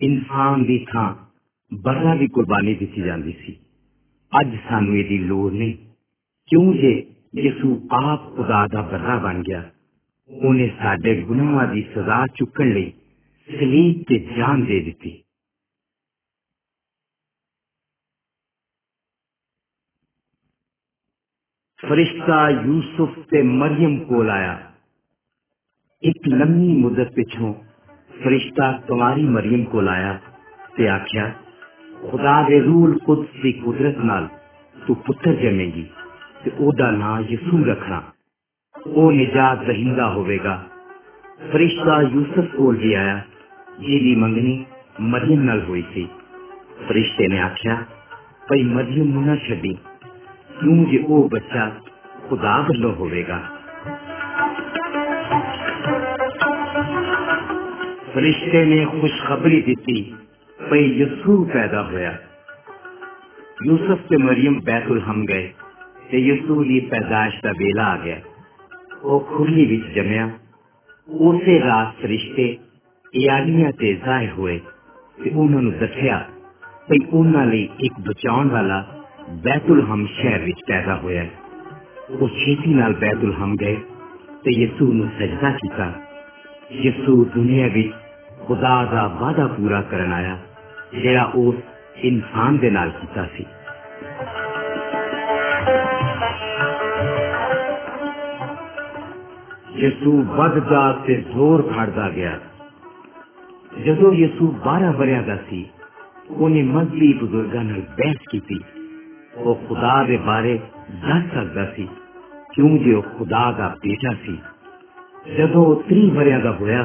ਇਨਸਾਨ 0.00 0.64
ਦੀ 0.64 0.78
ਥਾਂ 0.92 1.12
ਬਰਰਾ 1.72 2.14
ਦੀ 2.14 2.26
ਕੁਰਬਾਨੀ 2.28 2.74
ਦਿੱਤੀ 2.74 3.02
ਜਾਂਦੀ 3.02 3.32
ਸੀ 3.32 3.56
ਅੱਜ 4.32 4.56
ਸਾਨੂੰ 4.68 4.96
ਇਹਦੀ 4.96 5.18
ਲੋੜ 5.18 5.52
ਨਹੀਂ 5.52 5.74
ਕਿਉਂ 6.48 6.72
ਜੇ 6.74 6.92
ਯਿਸੂ 7.34 7.74
ਆਪ 7.92 8.34
ਖੁਦਾ 8.36 8.66
ਦਾ 8.66 8.82
ਬਰਰਾ 8.82 9.18
ਬਣ 9.18 9.42
ਗਿਆ 9.42 9.62
ਉਹਨੇ 10.30 10.68
ਸਾਡੇ 10.78 11.20
ਗੁਨਾਹਾਂ 11.20 11.66
ਦੀ 11.66 11.82
ਸਜ਼ਾ 11.94 12.24
ਚੁੱਕਣ 12.34 12.72
ਲਈ 12.72 12.92
ਸਲੀਬ 13.48 14.02
ਤੇ 14.02 14.18
ਜਾਨ 14.36 14.64
ਦੇ 14.64 14.80
ਦਿੱਤੀ 14.80 15.20
ਫਰਿਸ਼ਤਾ 21.80 22.48
ਯੂਸੁਫ 22.50 23.18
ਤੇ 23.30 23.42
ਮਰੀਮ 23.42 23.98
ਕੋਲ 24.04 24.30
ਆਇਆ 24.30 24.58
ਇੱਕ 26.02 26.28
ਲੰਮੀ 26.28 26.76
ਮੁੱਦਤ 26.76 27.12
ਪਿਛੋਂ 27.12 27.52
ਫਰਿਸ਼ਤਾ 28.22 28.70
ਕੁਮਾਰੀ 28.88 29.22
ਮਰੀਮ 29.28 29.64
ਕੋਲ 29.64 29.88
ਆਇਆ 29.88 30.18
ਤੇ 30.76 30.88
ਆਖਿਆ 30.88 31.32
ਖੁਦਾ 32.10 32.42
ਦੇ 32.48 32.60
ਰੂਲ 32.60 32.98
ਕੁਦਸ 32.98 33.42
ਦੀ 33.42 33.52
ਕੁਦਰਤ 33.52 33.98
ਨਾਲ 34.04 34.28
ਤੂੰ 34.76 34.96
ਪੁੱਤਰ 34.96 35.34
ਜੰਮੇਗੀ 35.34 35.86
ਤੇ 36.44 36.50
ਉਹਦਾ 36.58 36.90
ਨਾਂ 36.90 37.20
ਯਿਸੂ 37.20 37.64
ਰੱਖਣਾ 37.64 38.02
ਉਹ 38.74 39.12
ਨਿਜਾਤ 39.12 39.64
ਦਹਿੰਦਾ 39.64 40.08
ਹੋਵੇਗਾ 40.08 40.62
ਫਰਿਸ਼ਤਾ 41.52 42.00
ਯੂਸਫ 42.02 42.54
ਕੋਲ 42.56 42.76
ਵੀ 42.76 42.92
ਆਇਆ 42.94 43.20
ਜਿਹਦੀ 43.80 44.14
ਮੰਗਣੀ 44.14 44.64
ਮਰੀਮ 45.00 45.42
ਨਾਲ 45.42 45.60
ਹੋਈ 45.60 45.82
ਸੀ 45.94 46.06
ਫਰਿਸ਼ਤੇ 46.88 47.28
ਨੇ 47.28 47.38
ਆਖਿਆ 47.40 47.76
ਭਈ 48.50 48.62
ਮਰੀਮ 48.62 49.12
ਨੂੰ 49.12 49.24
ਨਾ 49.26 49.36
ਛੱਡੀ 49.38 49.76
ਕਿਉਂ 50.60 50.84
ਜੇ 50.86 50.98
ਉਹ 50.98 51.28
ਬੱਚਾ 51.28 51.70
ਖੁਦਾ 52.28 52.56
ਵੱਲੋਂ 52.60 52.92
ਹੋਵੇਗਾ 52.94 53.40
ਫਰਿਸ਼ਤੇ 58.14 58.64
ਨੇ 58.64 58.84
ਖੁਸ਼ਖਬਰੀ 58.90 59.60
ਦਿੱਤੀ 59.62 60.02
ਭਈ 60.58 60.84
ਯਸੂ 60.96 61.44
ਪੈਦਾ 61.44 61.82
ਹੋਇਆ 61.82 62.16
ਯੂਸਫ 63.66 64.06
ਤੇ 64.10 64.16
ਮਰੀਮ 64.16 64.60
ਬੈਤੁਲ 64.64 65.00
ਹਮ 65.00 65.24
ਗਏ 65.24 65.52
ਤੇ 66.10 66.18
ਯਸੂ 66.18 66.64
ਦੀ 66.64 66.80
ਪੈਦਾਇਸ਼ 66.80 67.40
ਦਾ 67.44 67.52
ਵੇਲਾ 67.52 67.84
ਆ 67.84 67.96
ਗਿਆ 67.96 68.20
ਉਹ 69.04 69.20
ਖੁਰਲੀ 69.20 69.64
ਵਿੱਚ 69.66 69.86
ਜੰਮਿਆ 69.94 70.30
ਉਸੇ 71.08 71.58
ਰਾਤ 71.60 71.94
ਫਰਿਸ਼ਤੇ 72.02 72.56
ਇਆਲੀਆਂ 73.14 73.72
ਤੇ 73.72 73.92
ਜ਼ਾਹਿਰ 73.94 74.30
ਹੋਏ 74.30 74.60
ਤੇ 75.24 75.30
ਉਹਨਾਂ 75.30 75.62
ਨੂੰ 75.62 75.72
ਦੱਸਿਆ 75.72 76.18
ਕਿ 76.88 76.98
ਉਹਨਾਂ 77.12 77.46
ਲਈ 77.46 77.68
ਇੱਕ 77.80 77.94
ਬਚਾਉਣ 78.00 78.48
ਵਾਲਾ 78.48 78.84
ਬੈਤੁਲ 79.44 79.82
ਹਮ 79.82 80.06
ਸ਼ਹਿਰ 80.06 80.44
ਵਿੱਚ 80.44 80.60
ਪੈਦਾ 80.66 80.96
ਹੋਇਆ 80.96 81.24
ਉਹ 82.10 82.28
ਛੇਤੀ 82.28 82.74
ਨਾਲ 82.74 82.94
ਬੈਤੁਲ 82.94 83.34
ਹਮ 83.34 83.54
ਗਏ 83.56 83.76
ਤੇ 84.44 84.50
ਯਿਸੂ 84.50 84.92
ਨੂੰ 84.92 85.08
ਸਜਦਾ 85.18 85.50
ਕੀਤਾ 85.50 85.92
ਯਿਸੂ 86.72 87.24
ਦੁਨੀਆ 87.24 87.68
ਵਿੱਚ 87.68 87.92
ਖੁਦਾ 88.40 88.84
ਦਾ 88.84 89.06
ਵਾਅਦਾ 89.20 89.46
ਪੂਰਾ 89.46 89.80
ਕਰਨ 89.82 90.12
ਆਇਆ 90.12 90.36
ਜਿਹੜਾ 90.94 91.24
ਉਸ 91.34 91.54
ਇਨਸਾਨ 91.96 92.56
ਦੇ 92.56 92.70
ਨਾਲ 92.70 92.90
ਕੀਤਾ 92.90 93.26
ਸੀ 93.36 93.44
ਯਿਸੂ 99.78 100.22
ਵੱਧਦਾ 100.28 100.80
ਤੇ 101.06 101.14
ਜ਼ੋਰ 101.28 101.62
ਫੜਦਾ 101.70 102.08
ਗਿਆ 102.10 102.38
ਜਦੋਂ 103.84 104.12
ਯਿਸੂ 104.12 104.54
12 104.66 104.92
ਵਰਿਆਂ 104.98 105.22
ਦਾ 105.22 105.36
ਸੀ 105.50 105.64
ਉਹਨੇ 106.30 106.62
ਮਜ਼ਲੀ 106.62 107.12
ਬਜ਼ੁਰਗਾਂ 107.12 107.64
ਨਾਲ 107.64 107.80
ਬਹਿਸ 107.98 108.28
ਕੀਤੀ 108.30 108.60
ਉਹ 109.36 109.54
ਖੁਦਾ 109.68 110.02
ਦੇ 110.02 110.16
ਬਾਰੇ 110.16 110.58
ਦੱਸ 111.02 111.24
ਸਕਦਾ 111.34 111.64
ਸੀ 111.76 111.88
ਕਿਉਂ 112.54 112.78
ਜੇ 112.78 112.92
ਉਹ 112.94 113.02
ਖੁਦਾ 113.18 113.50
ਦਾ 113.52 113.68
ਬੇਟਾ 113.82 114.14
ਸੀ 114.26 114.38
ਜਦੋਂ 115.28 115.64
ਉਹ 115.66 115.82
30 115.92 116.08
ਵਰਿਆਂ 116.14 116.40
ਦਾ 116.40 116.52
ਹੋਇਆ 116.52 116.84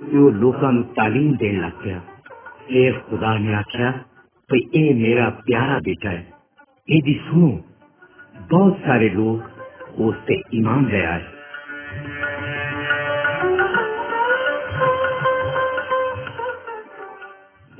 ਤੇ 0.00 0.18
ਉਹ 0.18 0.30
ਲੋਕਾਂ 0.32 0.72
ਨੂੰ 0.72 0.82
ਤਾਲੀਮ 0.96 1.34
ਦੇਣ 1.36 1.60
ਲੱਗ 1.60 1.82
ਪਿਆ 1.84 2.00
ਫਿਰ 2.68 2.98
ਖੁਦਾ 3.10 3.36
ਨੇ 3.38 3.54
ਆਖਿਆ 3.54 3.92
ਕਿ 4.50 4.62
ਇਹ 4.74 4.94
ਮੇਰਾ 4.94 5.28
ਪਿਆਰਾ 5.46 5.78
ਬੇਟਾ 5.78 6.10
ਹੈ 6.10 6.24
ਇਹਦੀ 6.88 7.18
ਸੁਣੋ 7.26 7.58
ਬਹੁਤ 8.50 8.78
ਸਾਰੇ 8.86 9.08
ਲੋਕ 9.08 10.00
ਉਸ 10.00 10.14
ਤੇ 10.26 10.40
ਈਮਾਨ 10.54 10.86
ਲੈ 10.88 11.04
ਆਏ 11.06 11.22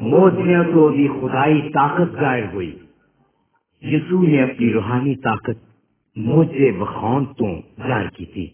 मोतियों 0.07 0.63
को 0.65 0.89
भी 0.89 1.07
खुदाई 1.11 1.61
ताकत 1.71 2.11
गायब 2.19 2.53
हुई। 2.53 2.67
यीशु 3.83 4.21
ने 4.23 4.41
अपनी 4.41 4.71
रूहानी 4.73 5.15
ताकत 5.23 5.61
मोजे 6.17 6.71
बखान 6.79 7.25
तो 7.39 7.49
ज़ाहिर 7.79 8.07
की 8.07 8.25
थी। 8.25 8.45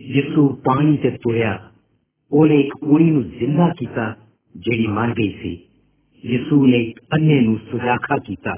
यीशु 0.00 0.46
पानी 0.66 0.96
से 0.96 1.10
तुरया 1.16 1.52
और 2.32 2.52
एक 2.52 2.72
कुड़ी 2.80 3.10
नु 3.10 3.22
ज़िंदा 3.22 3.68
किया 3.78 4.04
जेडी 4.54 4.86
मर 4.88 5.12
गई 5.12 5.32
थी। 5.32 5.52
यीशु 6.24 6.64
ने 6.66 6.78
एक 6.78 7.00
अन्य 7.12 7.40
नु 7.40 7.56
सुराखा 7.64 8.16
किया 8.26 8.54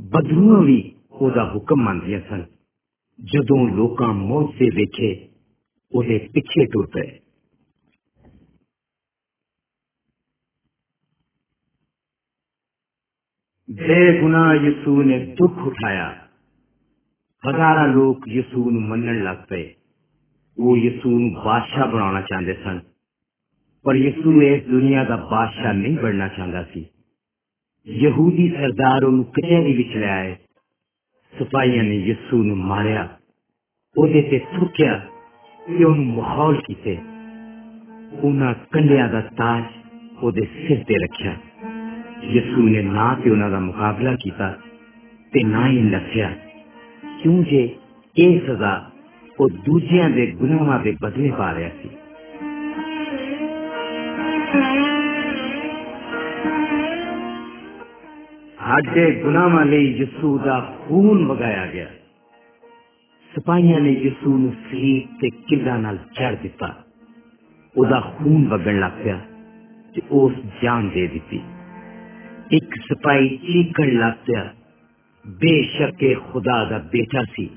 बदरूआ 0.00 0.60
भी 0.64 0.78
ओदा 1.20 1.42
हुक्म 1.52 1.80
मान 1.82 2.00
दिया 2.00 2.18
सन। 2.20 2.46
जदों 3.18 3.62
लोका 3.76 4.12
मोज 4.12 4.48
से 4.54 4.70
देखे 4.70 5.10
ओदे 5.92 6.18
पीछे 6.34 6.66
टूट 6.66 6.92
पे। 6.92 7.06
बेगुनाह 13.69 14.53
यसू 14.63 15.01
ने 15.03 15.17
दुख 15.37 15.65
उठाया 15.67 16.11
ਹਜ਼ਾਰਾਂ 17.43 17.87
ਲੋਕ 17.87 18.27
ਯਿਸੂ 18.27 18.69
ਨੂੰ 18.71 18.81
ਮੰਨਣ 18.81 19.23
ਲੱਗ 19.23 19.37
ਪਏ 19.49 19.63
ਉਹ 20.57 20.77
ਯਿਸੂ 20.77 21.09
ਨੂੰ 21.09 21.31
ਬਾਦਸ਼ਾਹ 21.45 21.87
ਬਣਾਉਣਾ 21.87 22.21
ਚਾਹੁੰਦੇ 22.21 22.53
ਸਨ 22.53 22.79
ਪਰ 23.85 23.95
ਯਿਸੂ 23.95 24.41
ਇਸ 24.41 24.63
ਦੁਨੀਆ 24.63 25.03
ਦਾ 25.03 25.15
ਬਾਦਸ਼ਾਹ 25.31 25.73
ਨਹੀਂ 25.73 25.97
ਬਣਨਾ 25.97 26.27
ਚਾਹੁੰਦਾ 26.27 26.63
ਸੀ 26.63 26.85
ਯਹੂਦੀ 27.87 28.47
ਸਰਦਾਰ 28.49 29.03
ਉਹਨੂੰ 29.03 29.23
ਕਚਹਿਰੀ 29.25 29.73
ਵਿੱਚ 29.73 29.97
ਲੈ 29.97 30.09
ਆਏ 30.09 30.35
ਸਿਪਾਹੀਆਂ 31.33 31.83
ਨੇ 31.83 31.95
ਯਿਸੂ 31.95 32.43
ਨੂੰ 32.43 32.57
ਮਾਰਿਆ 32.57 33.07
ਉਹਦੇ 33.95 34.21
ਤੇ 34.21 34.39
ਥੁੱਕਿਆ 34.53 34.97
ਤੇ 35.61 35.83
ਉਹਨੂੰ 35.83 36.05
ਮਾਹੌਲ 36.05 36.61
ਕੀਤੇ 36.61 36.97
ਉਹਨਾਂ 38.23 38.53
ਕੰਡਿਆਂ 38.71 39.09
ਦਾ 39.09 39.21
ਤਾਜ 39.37 39.63
ਉਹਦੇ 40.23 40.45
ਸਿਰ 40.53 40.83
ਤੇ 40.83 41.03
ਰੱਖਿਆ 41.03 41.37
ਯਿਸੂ 42.23 42.67
ਨੇ 42.69 42.81
ਨਾ 42.81 43.13
ਤੇ 43.23 43.29
ਉਹਨਾਂ 43.29 43.49
ਦਾ 43.49 43.59
ਮੁਕਾਬਲਾ 43.59 44.15
ਕੀਤਾ 44.15 44.53
ਤੇ 45.33 45.43
ਨਾ 45.43 45.67
ਹੀ 45.67 45.81
ਨੱਸਿਆ 45.81 46.29
ਕਿਉਂ 47.23 47.43
ਜੇ 47.43 47.69
ਇਹ 48.15 48.39
ਸਜ਼ਾ 48.39 48.73
ਉਹ 49.39 49.49
ਦੂਜਿਆਂ 49.65 50.09
ਦੇ 50.09 50.25
ਗੁਨਾਹਾਂ 50.31 50.79
ਦੇ 50.79 50.95
ਬਦਲੇ 51.01 51.31
ਪਾ 51.31 51.53
ਰਿਹਾ 51.53 51.69
ਸੀ 51.69 51.89
ਸਾਡੇ 58.59 59.11
ਗੁਨਾਹਾਂ 59.11 59.65
ਲਈ 59.65 59.85
ਯਿਸੂ 59.93 60.37
ਦਾ 60.39 60.59
ਖੂਨ 60.87 61.25
ਵਗਾਇਆ 61.25 61.65
ਗਿਆ 61.67 61.87
ਸਿਪਾਹੀਆਂ 63.31 63.79
ਨੇ 63.79 63.91
ਯਿਸੂ 63.91 64.37
ਨੂੰ 64.37 64.51
ਸਲੀਬ 64.63 65.19
ਤੇ 65.21 65.29
ਕਿੱਲਾਂ 65.47 65.77
ਨਾਲ 65.79 65.97
ਚੜ 66.13 66.35
ਦਿੱਤਾ 66.35 66.73
ਉਹਦਾ 67.75 67.99
ਖੂਨ 67.99 68.47
ਵਗਣ 68.47 68.79
ਲੱਗ 68.79 68.91
ਪਿਆ 69.03 69.19
ਤੇ 69.95 70.01
ਉਸ 70.11 70.33
ਜਾਨ 70.63 70.89
ਦੇ 70.89 71.07
ਦਿੱਤੀ 71.07 71.41
ਇੱਕ 72.51 72.75
ਸਿਪਾਹੀ 72.79 73.37
ਚੀਕਣ 73.37 73.91
ਲੱਗ 73.99 74.13
ਪਿਆ 74.25 74.53
ਬੇਸ਼ੱਕ 75.25 76.03
ਇਹ 76.03 76.15
ਖੁਦਾ 76.31 76.63
ਦਾ 76.65 76.77
ਬੇਟਾ 76.91 77.23
ਸੀ 77.31 77.49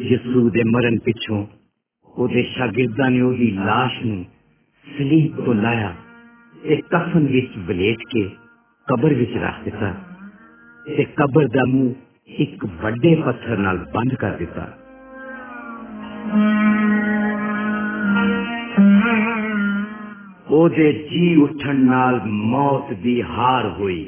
ਯਿਸੂ 0.00 0.48
ਦੇ 0.50 0.62
ਮਰਨ 0.66 0.98
ਪਿੱਛੋਂ 0.98 1.44
ਉਹਦੇ 2.14 2.42
ਸ਼ਾਗਿਰਦਾਂ 2.42 3.10
ਨੇ 3.10 3.20
ਉਹਦੀ 3.20 3.50
ਲਾਸ਼ 3.50 4.02
ਨੂੰ 4.04 4.24
ਸਲੀਬ 4.86 5.44
ਤੋਂ 5.44 5.54
ਲਾਇਆ 5.54 5.94
ਤੇ 6.64 6.76
ਕਫਨ 6.90 7.26
ਵਿੱਚ 7.26 7.58
ਬਲੇਟ 7.58 8.02
ਕੇ 8.10 8.28
ਕਬਰ 8.88 9.14
ਵਿੱਚ 9.14 9.36
ਰੱਖ 9.36 9.62
ਦਿੱਤਾ 9.64 9.94
ਤੇ 10.86 11.04
ਕਬਰ 11.16 11.48
ਦਾ 11.48 11.64
ਮੂੰਹ 11.64 12.32
ਇੱਕ 12.38 12.64
ਵੱਡੇ 12.82 13.14
ਪੱਥਰ 13.14 13.56
ਨਾਲ 13.58 13.84
ਬੰਦ 13.94 14.14
ਕਰ 14.14 14.36
ਦਿੱਤਾ 14.36 14.66
ਉਹਦੇ 20.50 20.92
ਜੀ 21.10 21.34
ਉੱਠਣ 21.36 21.76
ਨਾਲ 21.84 22.20
ਮੌਤ 22.26 22.92
ਦੀ 22.92 23.20
ਹਾਰ 23.22 23.68
ਹੋਈ 23.70 24.04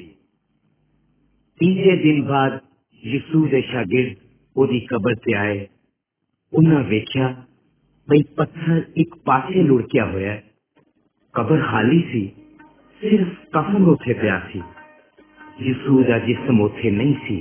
ਤੀਜੇ 1.61 1.97
ਦਿਨ 1.97 2.23
ਬਾਅਦ 2.23 2.59
ਯਿਸੂ 3.03 3.47
ਦੇ 3.47 3.61
ਸ਼ਾਗਿਰਦ 3.61 4.15
ਉਹਦੀ 4.57 4.81
ਕਬਰ 4.81 5.15
ਤੇ 5.15 5.35
ਆਏ 5.35 5.67
ਉਹਨਾਂ 6.53 6.83
ਵੇਖਿਆ 6.85 7.35
ਬਈ 8.09 8.23
ਪੱਥਰ 8.37 8.83
ਇੱਕ 8.97 9.15
ਪਾਸੇ 9.25 9.63
ਲੁੜਕਿਆ 9.63 10.05
ਹੋਇਆ 10.07 10.33
ਹੈ 10.33 10.43
ਕਬਰ 11.35 11.63
ਖਾਲੀ 11.63 12.01
ਸੀ 12.13 12.29
ਸਿਰਫ 13.03 13.29
ਕਫਨ 13.53 13.85
ਉੱਥੇ 13.85 14.13
ਪਿਆ 14.13 14.41
ਸੀ 14.53 14.63
ਯਿਸੂ 15.61 16.03
ਦਾ 16.05 16.19
ਜਿਸਮ 16.19 16.61
ਉੱਥੇ 16.61 16.91
ਨਹੀਂ 16.91 17.15
ਸੀ 17.27 17.41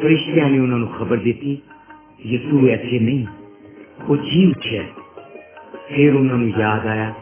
ਫਰਿਸ਼ਤਿਆਂ 0.00 0.50
ਨੇ 0.50 0.58
ਉਹਨਾਂ 0.58 0.78
ਨੂੰ 0.78 0.88
ਖਬਰ 0.88 1.16
ਦਿੱਤੀ 1.16 1.56
ਯਿਸੂ 2.26 2.66
ਇੱਥੇ 2.68 2.98
ਨਹੀਂ 2.98 3.26
ਉਹ 4.08 4.16
ਜੀ 4.16 4.44
ਉੱਠਿਆ 4.46 4.82
ਫਿਰ 5.88 6.14
ਉਹਨਾਂ 6.14 6.36
ਨੂੰ 6.36 6.48
ਯਾਦ 6.50 6.86
ਆਇਆ 6.86 7.14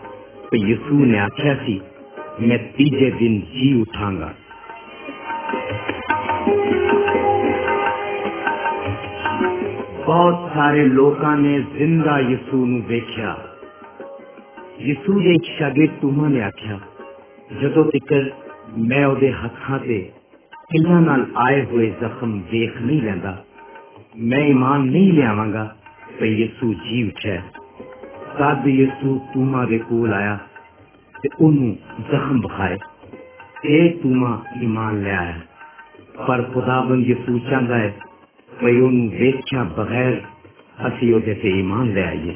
ਕਿ 0.51 0.59
ਯਿਸੂ 0.59 1.05
ਨੇ 1.05 1.19
ਆਖਿਆ 1.19 1.55
ਸੀ 1.55 1.81
ਮੈਂ 2.41 2.59
ਤੀਜੇ 2.59 3.11
ਦਿਨ 3.11 3.41
ਜੀ 3.41 3.81
ਉਠਾਂਗਾ 3.81 4.35
ਬਹੁਤ 10.07 10.53
ਸਾਰੇ 10.55 10.85
ਲੋਕਾਂ 10.85 11.37
ਨੇ 11.37 11.59
ਜ਼ਿੰਦਾ 11.61 12.19
ਯਿਸੂ 12.21 12.67
ਨੂੰ 12.67 12.83
ਵੇਖਿਆ 12.83 13.37
ਯਿਸੂ 14.81 15.21
ਦੇ 15.21 15.35
ਇੱਕ 15.35 15.45
ਸ਼ਾਗਿਰਦ 15.59 15.91
ਤੁਮਾਂ 16.01 16.31
ਨੇ 16.31 16.41
ਆਖਿਆ 16.43 16.79
ਜਦੋਂ 17.63 17.85
ਤੱਕ 17.85 18.31
ਮੈਂ 18.79 19.07
ਉਹਦੇ 19.07 19.33
ਹੱਥਾਂ 19.33 19.79
ਤੇ 19.79 20.13
ਕਿੱਲਾਂ 20.71 21.01
ਨਾਲ 21.01 21.27
ਆਏ 21.37 21.65
ਹੋਏ 21.65 21.91
ਜ਼ਖਮ 22.01 22.41
ਦੇਖ 22.51 22.83
ਨਹੀਂ 22.83 23.03
ਲੈਂਦਾ 23.03 23.45
ਮੈਂ 24.17 24.39
ਇਮਾਨ 24.39 24.81
ਨਹੀਂ 24.81 25.13
ਲਿਆਵਾਂਗਾ 25.13 25.77
ਕਿ 26.19 26.27
ਯਿਸੂ 26.27 26.75
ਜੀ 26.75 27.09
ਉੱਠਿਆ 27.09 27.43
ਤਦ 28.39 28.67
ਯਿਸੂ 28.67 29.19
ਤੁਮਾਂ 29.35 29.67
ਦੇ 29.67 29.79
ਕੋਲ 29.79 30.13
ਆਇਆ 30.15 30.39
ਤੇ 31.15 31.29
ਉਹਨੂੰ 31.41 31.77
ਜ਼ਖਮ 32.11 32.41
ਵਿਖਾਏ 32.41 32.77
ਇਹ 33.65 33.91
ਤੁਮਾਂ 34.01 34.37
ਇਮਾਨ 34.63 35.03
ਲੈ 35.03 35.17
ਆਇਆ 35.17 36.27
ਪਰ 36.27 36.43
ਖੁਦਾਬੰਦ 36.43 37.07
ਯਿਸੂ 37.07 37.39
ਚਾਹੁੰਦਾ 37.39 37.79
ਹੈ 37.79 37.89
ਕਿ 38.53 38.81
ਉਹਨੂੰ 38.81 39.09
ਵੇਖਿਆ 39.11 39.65
ਬਗੈਰ 39.79 40.21
ਅਸੀਂ 40.87 41.15
ਉਹਦੇ 41.15 41.35
ਤੇ 41.35 41.51
ਇਮਾਨ 41.61 41.93
ਲੈ 41.93 42.05
ਆਈਏ 42.05 42.35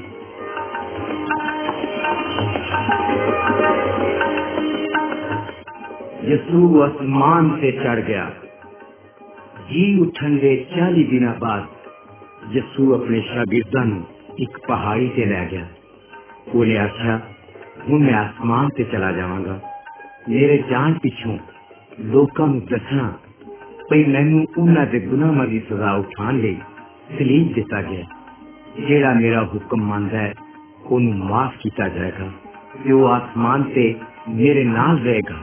ਯਿਸੂ 6.25 6.87
ਅਸਮਾਨ 6.87 7.49
ਤੇ 7.61 7.71
ਚੜ 7.73 7.99
ਗਿਆ 8.01 8.31
ਜੀ 9.71 9.85
ਉੱਠਣ 10.01 10.37
ਦੇ 10.37 10.55
40 10.73 11.05
ਦਿਨਾਂ 11.11 11.35
ਬਾਅਦ 11.41 12.55
ਯਿਸੂ 12.55 12.93
ਆਪਣੇ 12.95 13.21
ਸ਼ਾਗਿਰਦਾਂ 13.21 13.85
ਨੂੰ 13.85 14.03
ਇੱਕ 14.39 14.59
ਪਹਾੜੀ 14.69 15.09
ਤੇ 15.09 15.25
ਲੈ 15.25 15.45
ਗਿਆ 16.49 16.61
ਉਹਨੇ 16.61 16.77
ਆਖਿਆ 16.79 17.21
ਹੁਣ 17.89 18.03
ਮੈਂ 18.03 18.15
ਆਸਮਾਨ 18.15 18.69
ਤੇ 18.69 18.85
ਚਲਾ 18.85 19.13
ਜਾਵਾਂਗਾ 19.13 19.59
ਮੇਰੇ 20.29 20.63
ਜਾਣ 20.71 20.93
ਪਿੱਛੋਂ 20.93 21.39
ਲੋਕਾਂ 22.01 22.47
ਨੂੰ 22.47 22.61
ਦੱਸਣਾ 22.61 23.13
ਭਈ 23.91 24.05
ਮੈਨੂੰ 24.05 24.47
ਉਹਨਾਂ 24.59 24.87
ਦੇ 24.87 25.01
ਗੁਨਾਹਾਂ 25.01 25.47
ਦੀ 25.47 25.61
ਸਜ਼ਾ 25.61 25.93
ਉਠਾਉਣ 25.93 26.41
ਲਈ 26.41 26.57
ਸਲੀਬ 27.19 27.53
ਦਿੱਤਾ 27.55 27.83
ਗਿਆ 27.83 28.05
ਜਿਹੜਾ 28.89 29.13
ਮੇਰਾ 29.15 29.45
ਹੁਕਮ 29.45 29.83
ਮੰਨਦਾ 29.83 30.19
ਹੈ 30.19 30.35
ਉਹਨੂੰ 30.87 31.29
ਮਾਫ 31.29 31.57
ਕੀਤਾ 31.59 31.89
ਜਾਏਗਾ 31.89 32.31
ਤੇ 32.85 32.93
ਉਹ 32.93 33.09
ਆਸਮਾਨ 33.09 33.63
ਤੇ 33.63 33.95
ਮੇਰੇ 34.29 34.65
ਨਾਲ 34.65 34.99
ਰਹੇਗਾ 34.99 35.35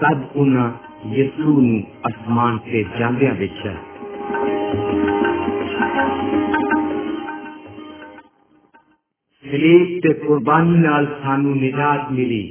ਤਦ 0.00 0.24
ਉਹਨਾਂ 0.36 0.70
ਯਿਸੂ 1.06 1.60
ਨੂੰ 1.60 1.82
ਅਸਮਾਨ 2.08 2.58
ਤੇ 2.58 2.84
ਜਾਂਦਿਆਂ 2.98 3.34
ਵੇਖਿਆ 3.34 3.74
ਸਲੀਬ 9.52 10.00
ਤੇ 10.00 10.12
ਕੁਰਬਾਨੀ 10.14 10.78
ਨਾਲ 10.78 11.06
ਸਾਨੂੰ 11.22 11.56
ਨਿਜਾਤ 11.56 12.10
ਮਿਲੀ 12.12 12.42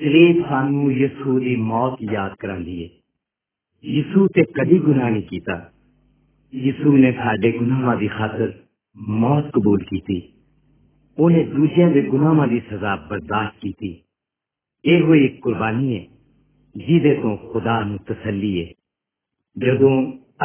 ਸਲੀਬ 0.00 0.42
ਸਾਨੂੰ 0.48 0.92
ਯਿਸੂ 0.92 1.38
ਦੀ 1.40 1.54
ਮੌਤ 1.62 2.02
ਯਾਦ 2.12 2.34
ਕਰਾਂਦੀ 2.34 2.82
ਹੈ 2.84 2.88
ਯਿਸੂ 3.84 4.26
ਤੇ 4.26 4.44
ਕਦੀ 4.54 4.78
ਗੁਨਾਹ 4.78 5.10
ਨਹੀਂ 5.10 5.22
ਕੀਤਾ 5.22 5.56
ਯਿਸੂ 6.52 6.96
ਨੇ 6.96 7.12
ਸਾਡੇ 7.12 7.50
ਗੁਨਾਹਾਂ 7.52 7.96
ਦੀ 7.96 8.08
ਖਾਤਰ 8.08 8.52
ਮੌਤ 8.96 9.50
ਕਬੂਲ 9.50 9.82
ਕੀਤੀ 9.84 10.20
ਉਹਨੇ 11.18 11.44
ਦੂਜਿਆਂ 11.44 11.90
ਦੇ 11.90 12.02
ਗੁਨਾਹਾਂ 12.02 12.46
ਦੀ 12.48 12.60
ਸਜ਼ਾ 12.70 12.94
ਬਰਦਾਸ਼ਤ 13.10 13.60
ਕੀਤੀ 13.60 13.94
ਇਹ 14.84 15.02
ਹੋਈ 15.02 15.24
ਇੱਕ 15.24 15.40
ਕੁਰਬਾਨੀ 15.40 15.96
ਹੈ 15.98 16.04
ਜਿਹਦੇ 16.76 17.14
ਤੋਂ 17.14 17.36
ਖੁਦਾ 17.52 17.80
ਨੂੰ 17.80 17.98
ਤਸੱਲੀ 18.06 18.58
ਹੈ 18.60 18.72
ਜਦੋਂ 19.56 19.90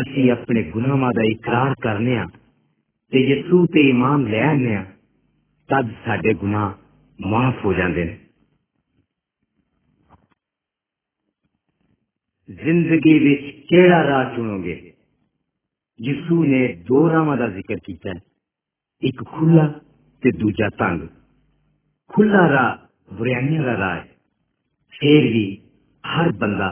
ਅਸੀਂ 0.02 0.32
ਆਪਣੇ 0.32 0.64
ਗੁਨਾਹਾਂ 0.64 1.12
ਦਾ 1.14 1.24
ਇਕਰਾਰ 1.32 1.74
ਕਰਨੇ 1.82 2.18
ਆ 2.18 2.28
ਤੇ 3.12 3.20
ਯਿਸੂ 3.20 3.66
ਤੇ 3.66 3.90
ਈਮਾਨ 3.90 4.24
ਲੈ 4.24 4.44
ਆਨੇ 4.44 4.76
ਆ 4.76 4.86
ਤਦ 5.70 5.92
ਸਾਡੇ 6.06 6.34
ਗੁਨਾਹ 6.34 6.74
ਮਾਫ 7.20 7.66
ਹੋ 7.66 7.74
ਜਾਂਦੇ 7.74 8.04
ਨੇ 8.06 8.18
ਜ਼ਿੰਦਗੀ 12.50 13.18
ਵਿੱਚ 13.20 13.68
ਕਿਹੜਾ 13.68 14.04
ਰਾਹ 14.04 14.36
ਚੁਣੋਗੇ 14.36 14.94
ਯਿਸੂ 16.00 16.44
ਨੇ 16.44 16.68
ਦੋ 16.88 17.10
ਰਾਹਾਂ 17.10 17.38
ਦਾ 17.38 17.48
ਜ਼ਿਕਰ 17.48 17.80
ਕੀਤਾ 17.80 18.10
ਹੈ 18.10 18.22
ਇੱਕ 19.04 19.24
ਖੁੱਲਾ 19.24 19.68
ਤੇ 20.24 20.32
ਦੂਜਾ 20.32 20.70
ਤੰਗ 20.70 21.08
ਖੁੱਲਾ 22.10 22.48
ਰਾਹ 22.50 22.78
ਬੁਰਾਈਆਂ 23.14 23.64
ਦਾ 23.64 23.78
ਰਾਹ 23.78 23.96
ਹੈ 23.96 24.08
ਫੇਰ 24.94 25.24
ਵੀ 25.24 25.46
ਹਰ 26.04 26.32
ਬੰਦਾ 26.32 26.70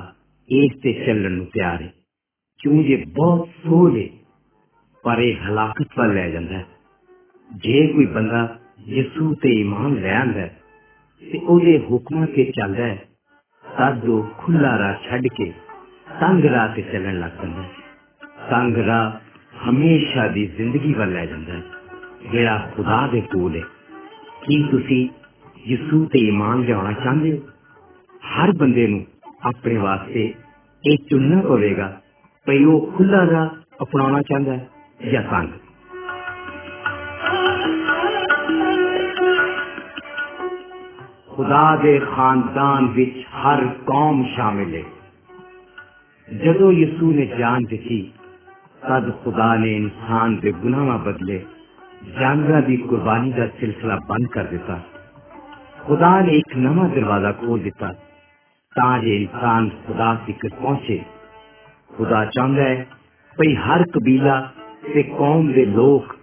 ਇਸ 0.50 0.72
ਤੇ 0.84 0.94
ਚੱਲਣ 0.94 1.32
ਨੂੰ 1.32 1.46
ਤਿਆਰ 1.46 1.82
ਹੈ 1.82 1.92
ਕਿਉਂ 2.60 2.84
ਜੇ 2.84 3.04
ਬਹੁਤ 3.08 3.50
ਸੋਲ 3.64 3.98
ਹੈ 3.98 4.08
ਪਰ 5.04 5.20
ਇਹ 5.20 5.36
ਹਲਾਕਤ 5.38 5.98
ਵੱਲ 5.98 6.14
ਲੈ 6.14 6.30
ਜਾਂਦਾ 6.30 6.58
ਹੈ 6.58 6.66
ਜੇ 7.52 7.88
ਕੋਈ 7.94 8.06
ਬੰਦਾ 8.06 8.48
ਯਿਸੂ 8.89 9.35
ਤੇ 9.35 9.51
ਈਮਾਨ 9.61 9.95
ਲੈ 9.95 10.15
ਹੈ 10.15 10.59
ਤੇ 11.33 11.39
ਉਹਦੇ 11.39 11.79
ਹੁਕਮਾਂ 11.79 12.27
ਤੇ 12.27 12.45
ਚੱਲਦਾ 12.45 12.85
ਹੈ। 12.85 13.03
ਤਦ 13.65 14.09
ਉਹ 14.09 14.23
ਖੁੱਲਾ 14.39 14.79
ਰਾਹ 14.79 14.95
ਛੱਡ 15.09 15.27
ਕੇ 15.27 15.53
ਤੰਗ 16.21 16.45
ਰਾਹ 16.45 16.69
ਤੇ 16.69 16.83
ਚੱਲਣ 16.83 17.21
ਲੱਗ 17.21 17.31
ਪੈਂਦਾ 17.31 17.63
ਹੈ। 17.63 17.69
ਤੰਗ 18.51 18.77
ਰਾਹ 18.77 19.13
ਹਮੇਸ਼ਾ 19.71 20.29
ਦੀ 20.29 20.47
ਜ਼ਿੰਦਗੀ 20.47 20.93
ਵੱਲ 20.93 21.13
ਲੈ 21.13 21.27
ਜਾਂਦਾ 21.27 21.53
ਹੈ, 21.53 21.63
ਜਿਹੜਾ 22.33 22.71
ਖੁਦਾ 22.77 23.07
ਦੇ 23.07 23.21
ਕੋਲ 23.21 23.57
ਹੈ। 23.57 23.63
ਕੀ 24.47 24.63
ਤੁਸੀਂ 24.71 25.09
ਯਿਸੂ 25.67 26.05
ਤੇ 26.05 26.19
ਈਮਾਨ 26.19 26.61
ਲਿਆਉਣਾ 26.61 26.93
ਚਾਹੁੰਦੇ 26.93 27.33
ਹੋ? 27.33 27.43
ਹਰ 28.35 28.53
ਬੰਦੇ 28.53 28.87
ਨੂੰ 28.87 29.07
ਆਪਣੇ 29.43 29.77
ਵਾਸਤੇ 29.77 30.35
ਇਹ 30.85 30.97
ਚੁਣਨਾ 31.11 31.43
ਪਵੇਗਾ, 31.43 32.01
ਭਈ 32.47 32.65
ਉਹ 32.65 32.93
ਖੁੱਲਾ 32.93 33.27
ਰਾਹ 33.31 33.49
ਅਪਣਾਉਣਾ 33.83 34.23
ਚਾਹੁੰਦਾ 34.23 34.53
ਹੈ 34.53 34.69
ਜਾਂ 35.13 35.23
ਸੰਗ 35.23 35.49
ਖੁਦਾ 41.32 41.76
ਦੇ 41.76 42.00
ਖਾਨਦਾਨ 42.00 42.88
ਵਿੱਚ 42.88 43.26
ਹਰ 43.36 43.66
ਕੌਮ 43.86 44.24
ਸ਼ਾਮਿਲ 44.36 44.76
ਹੈ 44.76 44.84
ਜਦੋਂ 46.28 46.72
ਯਿਸੂ 46.72 47.12
ਨੇ 47.12 47.26
ਜਾਨ 47.26 47.64
ਦਿੱਤੀ 47.64 48.12
ਤਦ 48.90 49.12
ਖੁਦਾ 49.24 49.56
ਨੇ 49.56 49.76
ਇਨਸਾਨ 49.76 50.36
ਦੇ 50.36 50.52
ਗੁਨਾਹਾਂ 50.52 50.98
ਬਦਲੇ 51.00 51.46
ਜਾਨਵਰਾਂ 52.20 52.62
ਦੀ 52.62 52.78
ਕੁਰਬਾਨੀ 52.78 53.32
ਦਾ 53.32 53.48
ਸਿਲਸਿਲਾ 53.60 53.98
ਬੰਦ 54.10 54.28
ਕਰ 54.28 54.44
ਦਿੱਤਾ 54.44 54.80
ਖੁਦਾ 55.80 56.22
ਨੇ 56.22 56.38
ਇੱਕ 56.38 56.58
ਨਵਾਂ 56.58 56.90
ਦਰਵਾਜ਼ਾ 56.90 57.32
ਖੋਲ 57.32 57.60
ਦਿੱਤਾ 57.60 57.94
ਤਾਂ 58.76 59.00
ਜੇ 59.00 59.16
ਇਨਸਾਨ 59.16 59.70
ਖੁਦਾ 59.88 60.14
ਤੱਕ 60.28 60.48
ਪਹੁੰਚੇ 60.48 61.04
ਖੁਦਾ 61.98 62.26
ਚਾਹੁੰਦਾ 62.26 62.64
ਹੈ 62.64 62.86
ਭਈ 63.38 63.56
ਹਰ 63.56 63.84
ਕਬੀਲਾ 63.84 64.52
ਤੇ 64.94 65.04
ਕੌਮ 65.04 65.52
ਦੇ 65.54 65.66
ਲੋਕ 65.66 66.16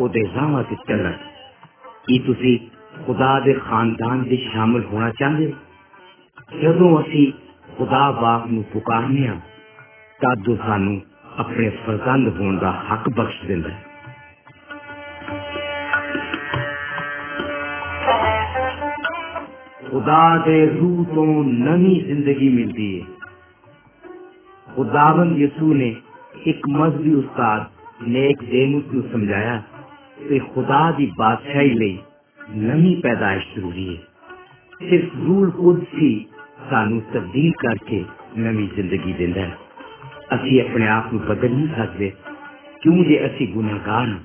ਉਹਦੇ 0.00 0.22
ਰਾਹਾਂ 0.36 0.62
ਤੇ 0.64 0.76
ਚੱਲਣ 0.88 1.12
ਕੀ 2.06 2.18
ਤੁਸੀਂ 2.18 2.58
ਖੁਦਾ 3.06 3.38
ਦੇ 3.40 3.52
ਖਾਨਦਾਨ 3.54 4.22
ਵਿੱਚ 4.22 4.42
ਸ਼ਾਮਲ 4.42 4.84
ਹੋਣਾ 4.84 5.10
ਚਾਹੁੰਦੇ 5.10 5.52
ਹੋ 5.52 6.60
ਜਦੋਂ 6.60 7.00
ਅਸੀਂ 7.00 7.32
ਖੁਦਾ 7.76 8.10
ਬਾਪ 8.10 8.46
ਨੂੰ 8.46 8.62
ਪੁਕਾਰਨੇ 8.62 9.26
ਹਾਂ 9.28 9.36
ਤਦ 10.20 10.48
ਉਹ 10.48 10.56
ਸਾਨੂੰ 10.56 11.00
ਆਪਣੇ 11.38 11.68
ਫਰਜ਼ੰਦ 11.86 12.28
ਹੋਣ 12.40 12.58
ਦਾ 12.58 12.70
ਹੱਕ 12.92 13.08
ਬਖਸ਼ 13.08 13.44
ਦਿੰਦਾ 13.46 13.68
ਹੈ 13.68 13.86
ਖੁਦਾ 19.90 20.36
ਦੇ 20.46 20.66
ਰੂਹ 20.66 21.04
ਤੋਂ 21.04 21.44
ਨਵੀਂ 21.44 22.00
ਜ਼ਿੰਦਗੀ 22.04 22.48
ਮਿਲਦੀ 22.48 23.00
ਹੈ 23.00 23.06
ਖੁਦਾਵੰਦ 24.76 25.38
ਯਿਸੂ 25.38 25.74
ਨੇ 25.74 25.94
ਇੱਕ 26.46 26.68
ਮਜ਼ਹਬੀ 26.68 27.14
ਉਸਤਾਦ 27.14 27.64
ਨੇਕ 28.08 28.44
ਦੇਮੁਸ 28.44 28.92
ਨੂੰ 28.94 29.02
ਸਮਝਾਇਆ 29.12 29.62
ਕਿ 30.28 30.38
ਖੁਦਾ 30.38 30.90
ਦੀ 30.90 31.10
ਬਾਦਸ਼ਾਹੀ 31.18 31.70
ਲਈ 31.70 31.98
ਨਵੀਂ 32.42 32.96
ਪੈਦਾਇਸ਼ 32.96 33.54
ਜ਼ਰੂਰੀ 33.54 33.88
ਹੈ 33.88 34.88
ਸਿਰਫ 34.88 35.14
ਰੂਲ 35.16 35.50
ਕੁਦਸ 35.50 35.94
ਹੀ 35.94 36.26
ਸਾਨੂੰ 36.70 37.00
ਤਬਦੀਲ 37.12 37.52
ਕਰਕੇ 37.58 38.04
ਨਵੀਂ 38.38 38.68
ਜ਼ਿੰਦਗੀ 38.68 39.12
ਦਿੰਦਾ 39.12 39.40
ਹੈ 39.40 39.56
ਅਸੀਂ 40.34 40.60
ਆਪਣੇ 40.60 40.88
ਆਪ 40.88 41.12
ਨੂੰ 41.12 41.20
ਬਦਲ 41.20 41.50
ਨਹੀਂ 41.50 41.68
ਸਕਦੇ 41.68 42.10
ਕਿਉਂ 42.82 43.04
ਜੇ 43.04 43.24
ਅਸੀਂ 43.26 43.48
ਗੁਨਾਹਗਾਰ 43.48 44.08
ਹਾਂ 44.08 44.18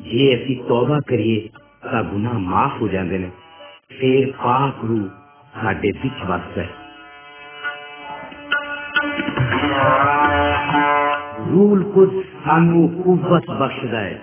ਜੇ 0.00 0.34
ਅਸੀਂ 0.34 0.56
ਤੌਬਾ 0.68 0.98
ਕਰੀਏ 1.06 1.48
ਤਾਂ 1.82 2.02
ਗੁਨਾਹ 2.04 2.38
ਮਾਫ 2.38 2.80
ਹੋ 2.82 2.88
ਜਾਂਦੇ 2.88 3.18
ਨੇ 3.18 3.30
ਫੇਰ 3.90 4.30
ਪਾਕ 4.32 4.84
ਰੂਹ 4.84 5.08
ਸਾਡੇ 5.62 5.92
ਵਿੱਚ 6.02 6.24
ਵਸਦਾ 6.24 6.62
ਹੈ 6.62 6.68
ਰੂਲ 11.50 11.82
ਕੁਦਸ 11.84 12.24
ਸਾਨੂੰ 12.44 12.88
ਕੁਵਤ 13.02 13.50
ਬਖਸ਼ਦਾ 13.50 14.00
ਹੈ 14.00 14.20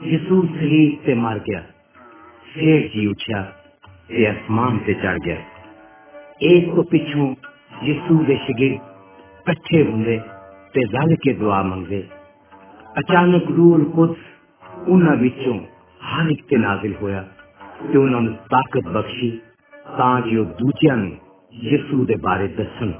ਯਿਸੂ 0.00 0.42
ਸਲੀਬ 0.46 1.04
ਤੇ 1.06 1.14
ਮਰ 1.14 1.38
ਗਿਆ 1.38 1.62
ਫੇਰ 2.54 2.88
ਜੀ 2.88 3.06
ਉੱਠਿਆ 3.06 3.42
ਤੇ 4.08 4.30
ਅਸਮਾਨ 4.30 4.78
ਤੇ 4.78 4.94
ਚੜ 4.94 5.18
ਗਿਆ 5.18 5.36
ਇਸ 6.42 6.64
ਤੋਂ 6.74 6.84
ਪਿੱਛੋਂ 6.84 7.34
ਯਿਸੂ 7.84 8.22
ਦੇ 8.24 8.36
ਸ਼ਗਿਰਦ 8.36 8.74
ਇਕੱਠੇ 9.40 9.82
ਹੁੰਦੇ 9.82 10.20
ਤੇ 10.74 10.84
ਰਲ 10.92 11.14
ਕੇ 11.14 11.32
ਦੁਆ 11.32 11.62
ਮੰਗਦੇ 11.62 12.02
ਅਚਾਨਕ 12.98 13.50
ਰੂਲ 13.50 13.84
ਕੁਦਸ 13.84 14.88
ਉਹਨਾਂ 14.88 15.16
ਵਿੱਚੋਂ 15.16 15.58
ਹਰ 16.00 16.30
ਇੱਕ 16.30 16.46
ਤੇ 16.48 16.56
ਨਾਜ਼ਿਲ 16.56 16.94
ਹੋਇਆ 17.02 17.24
ਤੇ 17.92 17.98
ਉਹਨਾਂ 17.98 18.20
ਨੂੰ 18.20 18.34
ਤਾਕਤ 18.50 18.88
ਬਖਸ਼ੀ 18.88 19.30
ਤਾਂ 19.98 20.20
ਕਿ 20.20 20.36
ਉਹ 20.36 20.44
ਦੂਜਿਆਂ 20.58 20.96
ਨੂੰ 20.96 21.16
ਯਿਸੂ 21.62 22.04
ਦੇ 22.04 22.14
ਬਾਰੇ 22.22 22.46
ਦੱਸਣ 22.48 22.92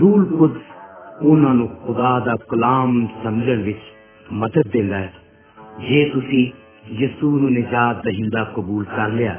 ਰੂਲ 0.00 0.24
ਕੁਦਸ 0.24 0.72
ਉਹਨਾਂ 1.22 1.54
ਨੂੰ 1.54 1.68
ਖੁਦਾ 1.86 2.18
ਦਾ 2.20 2.34
ਕਲਾਮ 2.48 3.06
ਸਮਝਣ 3.24 3.62
ਵਿੱਚ 3.62 3.80
ਮਦਦ 4.32 4.68
ਦਿੰਦਾ 4.68 4.98
ਹੈ 4.98 5.12
ਜੇ 5.80 6.04
ਤੁਸੀਂ 6.10 6.46
ਯਿਸੂ 6.92 7.38
ਨੂੰ 7.38 7.50
ਨਿਜਾਤ 7.52 8.04
ਦਹਿੰਦਾ 8.04 8.44
ਕਬੂਲ 8.44 8.84
ਕਰ 8.84 9.08
ਲਿਆ 9.08 9.34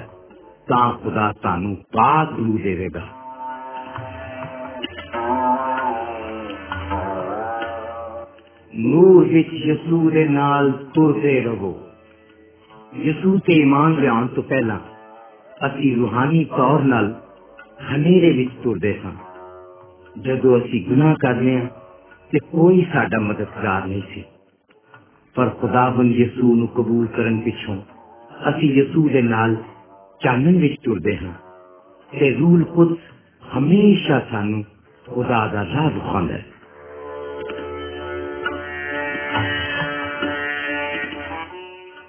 ਤਾਂ 0.67 0.91
ਖੁਦਾ 0.93 1.31
ਤੁਹਾਨੂੰ 1.31 1.75
ਪਾਕ 1.93 2.33
ਰੂਹ 2.39 2.57
ਦੇਵੇਗਾ 2.59 3.01
ਨੂਰ 8.73 9.27
ਵਿੱਚ 9.27 9.53
ਯਿਸੂ 9.53 10.09
ਦੇ 10.09 10.27
ਨਾਲ 10.27 10.71
ਤੁਰਦੇ 10.93 11.39
ਰਹੋ 11.41 11.73
ਯਿਸੂ 12.95 13.37
ਤੇ 13.37 13.53
ਇਮਾਨ 13.53 13.95
ਲਿਆਉਣ 14.01 14.27
ਤੋਂ 14.27 14.43
ਪਹਿਲਾਂ 14.43 14.79
ਅਸੀਂ 15.67 15.95
ਰੂਹਾਨੀ 15.95 16.43
ਤੌਰ 16.45 16.83
ਨਾਲ 16.83 17.13
ਹਨੇਰੇ 17.91 18.31
ਵਿੱਚ 18.31 18.51
ਤੁਰਦੇ 18.63 18.93
ਸਾਂ 19.03 19.11
ਜਦੋਂ 20.21 20.57
ਅਸੀਂ 20.57 20.85
ਗੁਨਾਹ 20.85 21.15
ਕਰਦੇ 21.15 21.59
ਹਾਂ 21.59 21.67
ਤੇ 22.31 22.39
ਕੋਈ 22.51 22.85
ਸਾਡਾ 22.93 23.19
ਮਦਦਗਾਰ 23.19 23.87
ਨਹੀਂ 23.87 24.01
ਸੀ 24.13 24.23
ਪਰ 25.39 25.49
ਖੁਦਾਵੰਦ 25.49 26.11
ਯਿਸੂ 26.11 26.55
ਨੂੰ 26.55 26.67
ਕਬੂਲ 26.67 27.07
ਕਰਨ 27.07 27.39
ਪਿੱਛੋਂ 27.39 27.75
ਅਸੀਂ 28.49 28.71
ਯਿਸੂ 28.73 29.07
ਦੇ 29.09 29.21
ਨਾਲ 29.21 29.55
ਚਾਨਣ 30.21 30.57
ਵਿੱਚ 30.57 30.75
ਤੁਰਦੇ 30.83 31.17
ਹਾਂ 31.17 31.33
ਤੇ 32.11 32.33
ਰੂਲ 32.33 32.63
ਕੁਦਸ 32.63 33.11
ਹਮੇਸ਼ਾ 33.57 34.19
ਸਾਨੂੰ 34.31 34.63
ਖੁਦਾ 35.05 35.47
ਦਾ 35.47 35.65
ਰਾਹ 35.65 35.89
ਦਿਖਾਉਂਦਾ 35.91 36.33
ਹੈ 36.33 36.45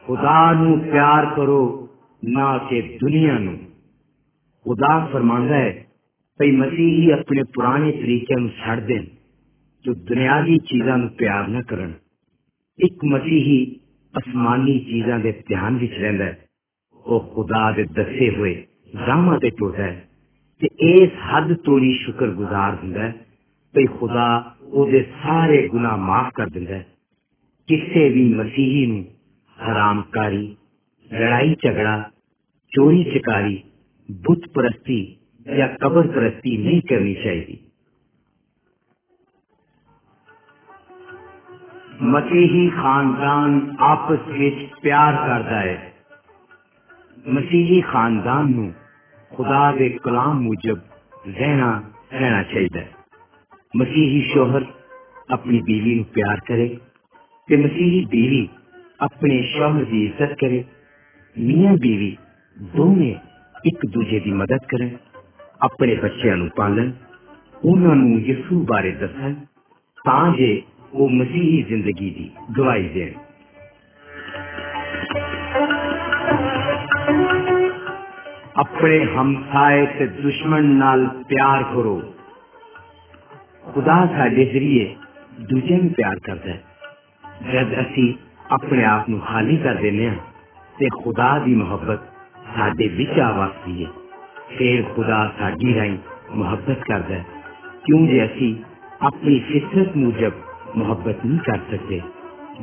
ਖੁਦਾ 0.07 0.53
ਨੂੰ 0.53 0.79
ਪਿਆਰ 0.81 1.27
ਕਰੋ 1.27 1.89
ਨਾ 2.23 2.59
ਕਿ 2.59 2.81
ਦੁਨੀਆ 3.01 3.39
ਨੂੰ 3.39 3.57
ਖੁਦਾ 4.67 4.99
ਫਰਮਾਂਦਾ 5.13 5.55
ਹੈ 5.55 5.85
ਭਈ 6.41 6.51
ਮਸੀਹੀ 6.51 7.11
ਆਪਣੇ 7.11 7.43
ਪੁਰਾਣੇ 7.55 7.93
ਤਰੀਕਿਆਂ 7.93 8.39
ਨੂੰ 8.41 8.51
ਛੱਡ 8.65 8.81
ਦੇਣ 8.81 9.05
ਜੋ 9.85 9.95
ਦੁਨਿਆਵੀ 9.95 10.59
ਚੀਜ਼ਾਂ 10.59 10.99
ਨੂੰ 10.99 11.09
ਪਿਆਰ 11.09 11.49
ਨਾ 11.49 11.63
ਕਰਨ 11.63 11.93
ਇੱਕ 12.81 13.05
ਮਸੀਹੀ 13.05 13.59
ਅਸਮਾਨੀ 14.15 14.79
ਚੀਜ਼ਾਂ 14.79 15.19
ਦੇ 15.19 15.33
ਧਿਆਨ 15.49 15.77
ਵਿੱਚ 15.77 15.93
ਰਹਿੰਦਾ 15.93 16.25
ਹੈ 16.25 16.47
ਉਹ 17.07 17.21
ਖੁਦਾ 17.35 17.71
ਦੇ 17.73 17.85
ਦੱਸੇ 17.93 18.31
ਹੋਏ 18.31 18.55
ਰਾਹਾਂ 19.07 19.39
ਤੇ 19.39 19.51
ਟੁਰਦਾ 19.51 19.83
ਹੈ 19.83 20.09
ਤੇ 20.61 20.69
ਇਸ 20.83 21.11
ਹੱਦ 21.27 21.55
ਤੋਂ 21.57 21.79
ਹੀ 21.79 21.93
ਸ਼ੁਕਰਗੁਜ਼ਾਰ 21.99 22.75
ਹੁੰਦਾ 22.75 23.03
ਹੈ 23.03 23.15
ਭਈ 23.75 23.87
ਖੁਦਾ 23.99 24.27
ਉਹਦੇ 24.63 25.03
ਸਾਰੇ 25.23 25.67
ਗੁਨਾਹ 25.69 25.97
ਮਾਫ 25.97 26.33
ਕਰ 26.35 26.49
ਦਿੰਦਾ 26.49 26.75
ਹੈ 26.75 26.87
ਕਿਸੇ 27.69 28.09
ਵੀ 28.09 28.25
ਮਸੀਹੀ 28.35 28.87
ਨੂੰ 28.87 29.05
ਹਰਾਮਕਾਰੀ 29.59 30.57
ਲੜਾਈ 31.11 31.55
ਝਗੜਾ 31.65 32.03
ਚੋਰੀ 32.73 33.05
ਚਕਾਰੀ 33.05 33.63
ਬੁੱਤ 34.09 34.49
ਪ੍ਰਸਤੀ 34.55 35.01
ਜਾਂ 35.47 35.69
ਕਬਰ 35.81 36.07
ਪ੍ਰਸਤੀ 36.07 36.57
ਨਹੀਂ 36.57 36.81
ਕਰਨੀ 36.83 37.15
ਚਾਹੀਦੀ 37.15 37.59
ਮਸੀਹੀ 42.05 42.69
ਖਾਨਦਾਨ 42.71 43.61
ਆਪਸ 43.81 44.29
ਵਿੱਚ 44.29 44.57
ਪਿਆਰ 44.83 45.17
ਕਰਦਾ 45.17 45.61
ਹੈ 45.61 45.93
ਮਸੀਹੀ 47.27 47.81
ਖਾਨਦਾਨ 47.81 48.51
ਨੂੰ 48.51 48.73
ਖੁਦਾ 49.31 49.71
ਦੇ 49.73 49.89
ਕਲਾਮ 50.05 50.41
ਮੁਜਬ 50.41 50.79
ਰਹਿਣਾ 51.29 51.71
ਰਹਿਣਾ 52.13 52.43
ਚਾਹੀਦਾ 52.43 52.81
ਹੈ 52.81 52.91
ਮਸੀਹੀ 53.75 54.21
ਸ਼ੋਹਰ 54.33 54.65
ਆਪਣੀ 55.31 55.61
ਬੀਵੀ 55.63 55.95
ਨੂੰ 55.95 56.05
ਪਿਆਰ 56.05 56.41
ਕਰੇ 56.47 56.69
ਤੇ 57.49 57.57
ਮਸੀਹੀ 57.57 58.05
ਬੀਵੀ 58.05 58.49
ਆਪਣੇ 59.01 59.43
ਸ਼ੋਹਰ 59.43 59.85
ਦੀ 59.85 60.05
ਇੱਜ਼ਤ 60.07 60.35
ਕਰੇ 60.41 60.65
ਮੀਆਂ 61.37 61.73
ਬੀਵੀ 61.77 62.17
ਦੋਵੇਂ 62.57 63.15
ਇੱਕ 63.65 63.87
ਦੂਜੇ 63.87 64.21
ਦੀ 64.21 64.33
ਮਦਦ 64.33 64.67
ਕਰਨ 64.69 64.97
ਆਪਣੇ 65.61 65.95
ਬੱਚਿਆਂ 65.95 66.37
ਨੂੰ 66.37 66.49
ਪਾਲਣ 66.57 66.93
ਉਹਨਾਂ 67.65 67.95
ਨੂੰ 67.97 68.21
ਯਿਸੂ 68.21 68.65
ਬਾਰੇ 68.65 68.93
ਦੱਸਣ 68.93 69.35
ਤਾਂ 69.99 70.33
ਜੇ 70.33 70.63
ਉਹ 70.93 71.09
ਮਸੀਹੀ 71.11 71.63
ਜ਼ਿੰਦਗੀ 71.63 72.11
ਦੀ 72.11 72.31
ਗਵਾਹੀ 72.59 72.89
ਦੇਣ 72.89 73.13
ਆਪਣੇ 78.57 79.05
ਹਮਸਾਏ 79.05 79.87
ਤੇ 79.99 80.07
ਦੁਸ਼ਮਣ 80.07 80.65
ਨਾਲ 80.75 81.07
ਪਿਆਰ 81.29 81.63
ਕਰੋ 81.63 82.01
ਖੁਦਾ 83.73 83.95
ਸਾਡੇ 84.07 84.45
ਜ਼ਰੀਏ 84.45 84.95
ਦੂਜਿਆਂ 85.41 85.79
ਨੂੰ 85.79 85.91
ਪਿਆਰ 85.91 86.19
ਕਰਦਾ 86.25 86.53
ਹੈ 86.53 86.63
ਜਦ 87.53 87.81
ਅਸੀਂ 87.81 88.13
ਆਪਣੇ 88.51 88.85
ਆਪ 88.85 89.09
ਨੂੰ 89.09 89.21
ਖਾਲੀ 89.21 89.57
ਕਰ 89.57 89.75
ਦਿੰਦੇ 89.75 90.09
ਹਾਂ 90.09 90.17
ਤੇ 90.79 90.89
ਖੁਦਾ 91.03 91.39
ਦੀ 91.39 91.55
ਮੁਹੱਬਤ 91.55 92.01
ਸਾਡੇ 92.57 92.89
ਵਿੱਚ 92.89 93.19
ਆ 93.21 93.31
ਵਸਦੀ 93.33 93.85
ਹੈ 93.85 93.91
ਫਿਰ 94.49 94.83
ਖੁਦਾ 94.95 95.27
ਸਾਡੀ 95.39 95.75
ਰਾਹੀਂ 95.75 95.99
ਮੁਹੱਬਤ 96.31 96.85
ਕਰਦਾ 96.85 97.15
ਹੈ 97.15 97.25
ਕਿਉਂ 97.85 98.07
ਜੇ 98.07 98.25
ਅਸੀਂ 98.25 98.55
ਆਪਣੀ 99.03 99.39
ਫਿਤਰਤ 99.39 99.97
ਮੁਜਬ 99.97 100.33
ਮੁਹੱਬਤ 100.77 101.25
ਨਹੀਂ 101.27 101.39
ਕਰ 101.39 101.59
ਸਕਦੇ 101.71 102.01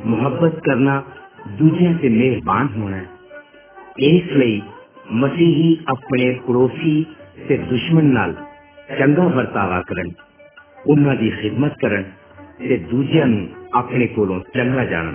ਮੁਹੱਬਤ 0.04 0.58
ਕਰਨਾ 0.60 1.02
ਦੂਜਿਆਂ 1.58 1.94
ਤੇ 1.94 2.08
ਮਿਹਰਬਾਨ 2.08 2.68
ਹੋਣਾ 2.76 2.96
ਹੈ 2.96 3.06
ਇਸ 3.98 4.32
ਲਈ 4.32 4.60
ਮਸੀਹੀ 5.12 5.76
ਆਪਣੇ 5.88 6.30
ਪੜੋਸੀ 6.46 7.04
ਤੇ 7.48 7.56
ਦੁਸ਼ਮਣ 7.56 8.04
ਨਾਲ 8.04 8.34
ਚੰਗਾ 8.98 9.26
ਵਰਤਾਵਾ 9.28 9.80
ਕਰਨ 9.82 10.10
ਉਹਨਾਂ 10.86 11.14
ਦੀ 11.16 11.30
ਖਿਦਮਤ 11.30 11.78
ਕਰਨ 11.78 12.04
ਤੇ 12.58 12.76
ਦੂਜਿਆਂ 12.90 13.26
ਨੂੰ 13.26 13.46
ਆਪਣੇ 13.74 14.06
ਕੋਲੋਂ 14.06 14.40
ਚੰਗਾ 14.54 14.84
ਜਾਣਨ 14.84 15.14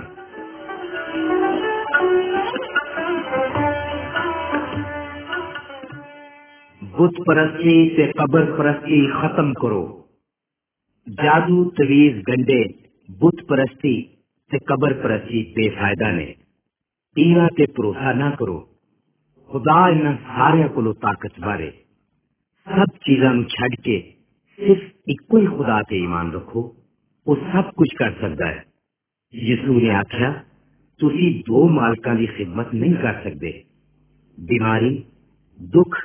बुत 6.82 7.18
परस्ती 7.20 7.74
से 7.88 8.06
कब्र 8.12 8.40
परस्ती 8.52 8.96
खत्म 9.12 9.52
करो 9.52 9.80
जादू 11.06 11.58
तवीज 11.78 12.16
गंडे 12.24 12.58
बुत 13.08 13.44
परस्ती 13.46 13.94
ਤੇ 14.50 14.58
ਕਬਰ 14.58 14.92
ਪ੍ਰਤੀ 14.94 15.42
ਬੇਫਾਇਦਾ 15.56 16.10
ਨੇ 16.10 16.34
ਪੀਰਾਂ 17.16 17.48
ਤੇ 17.56 17.66
ਭਰੋਸਾ 17.66 18.12
ਨਾ 18.12 18.30
ਕਰੋ 18.30 18.58
ਖੁਦਾ 19.50 19.88
ਇਹਨਾਂ 19.88 20.12
ਸਾਰਿਆਂ 20.26 20.68
ਕੋਲੋਂ 20.68 20.94
ਤਾਕਤ 20.94 21.40
ਬਾਰੇ 21.40 21.70
ਸਭ 22.66 22.96
ਚੀਜ਼ਾਂ 23.04 23.34
ਨੂੰ 23.34 23.44
ਛੱਡ 23.44 23.74
ਕੇ 23.84 24.00
ਸਿਰਫ 24.58 24.80
ਇੱਕੋ 25.08 25.38
ਹੀ 25.38 25.46
ਖੁਦਾ 25.46 25.80
ਤੇ 25.82 25.98
ਈਮਾਨ 25.98 26.32
ਰੱਖੋ 26.32 26.62
ਉਹ 27.26 27.36
ਸਭ 27.52 27.70
ਕੁਝ 27.76 27.88
ਕਰ 27.98 28.12
ਸਕਦਾ 28.20 28.46
ਹੈ 28.46 28.64
ਯਿਸੂ 29.34 29.80
ਨੇ 29.80 29.90
ਆਖਿਆ 29.90 30.32
ਤੁਸੀਂ 31.00 31.44
ਦੋ 31.46 31.68
ਮਾਲਕਾਂ 31.68 32.14
ਦੀ 32.14 32.26
ਖਿਦਮਤ 32.26 32.74
ਨਹੀਂ 32.74 32.94
ਕਰ 32.94 33.20
ਸਕਦੇ 33.24 33.52
ਬਿਮਾਰੀ 34.38 35.04
ਦੁੱਖ 35.60 35.96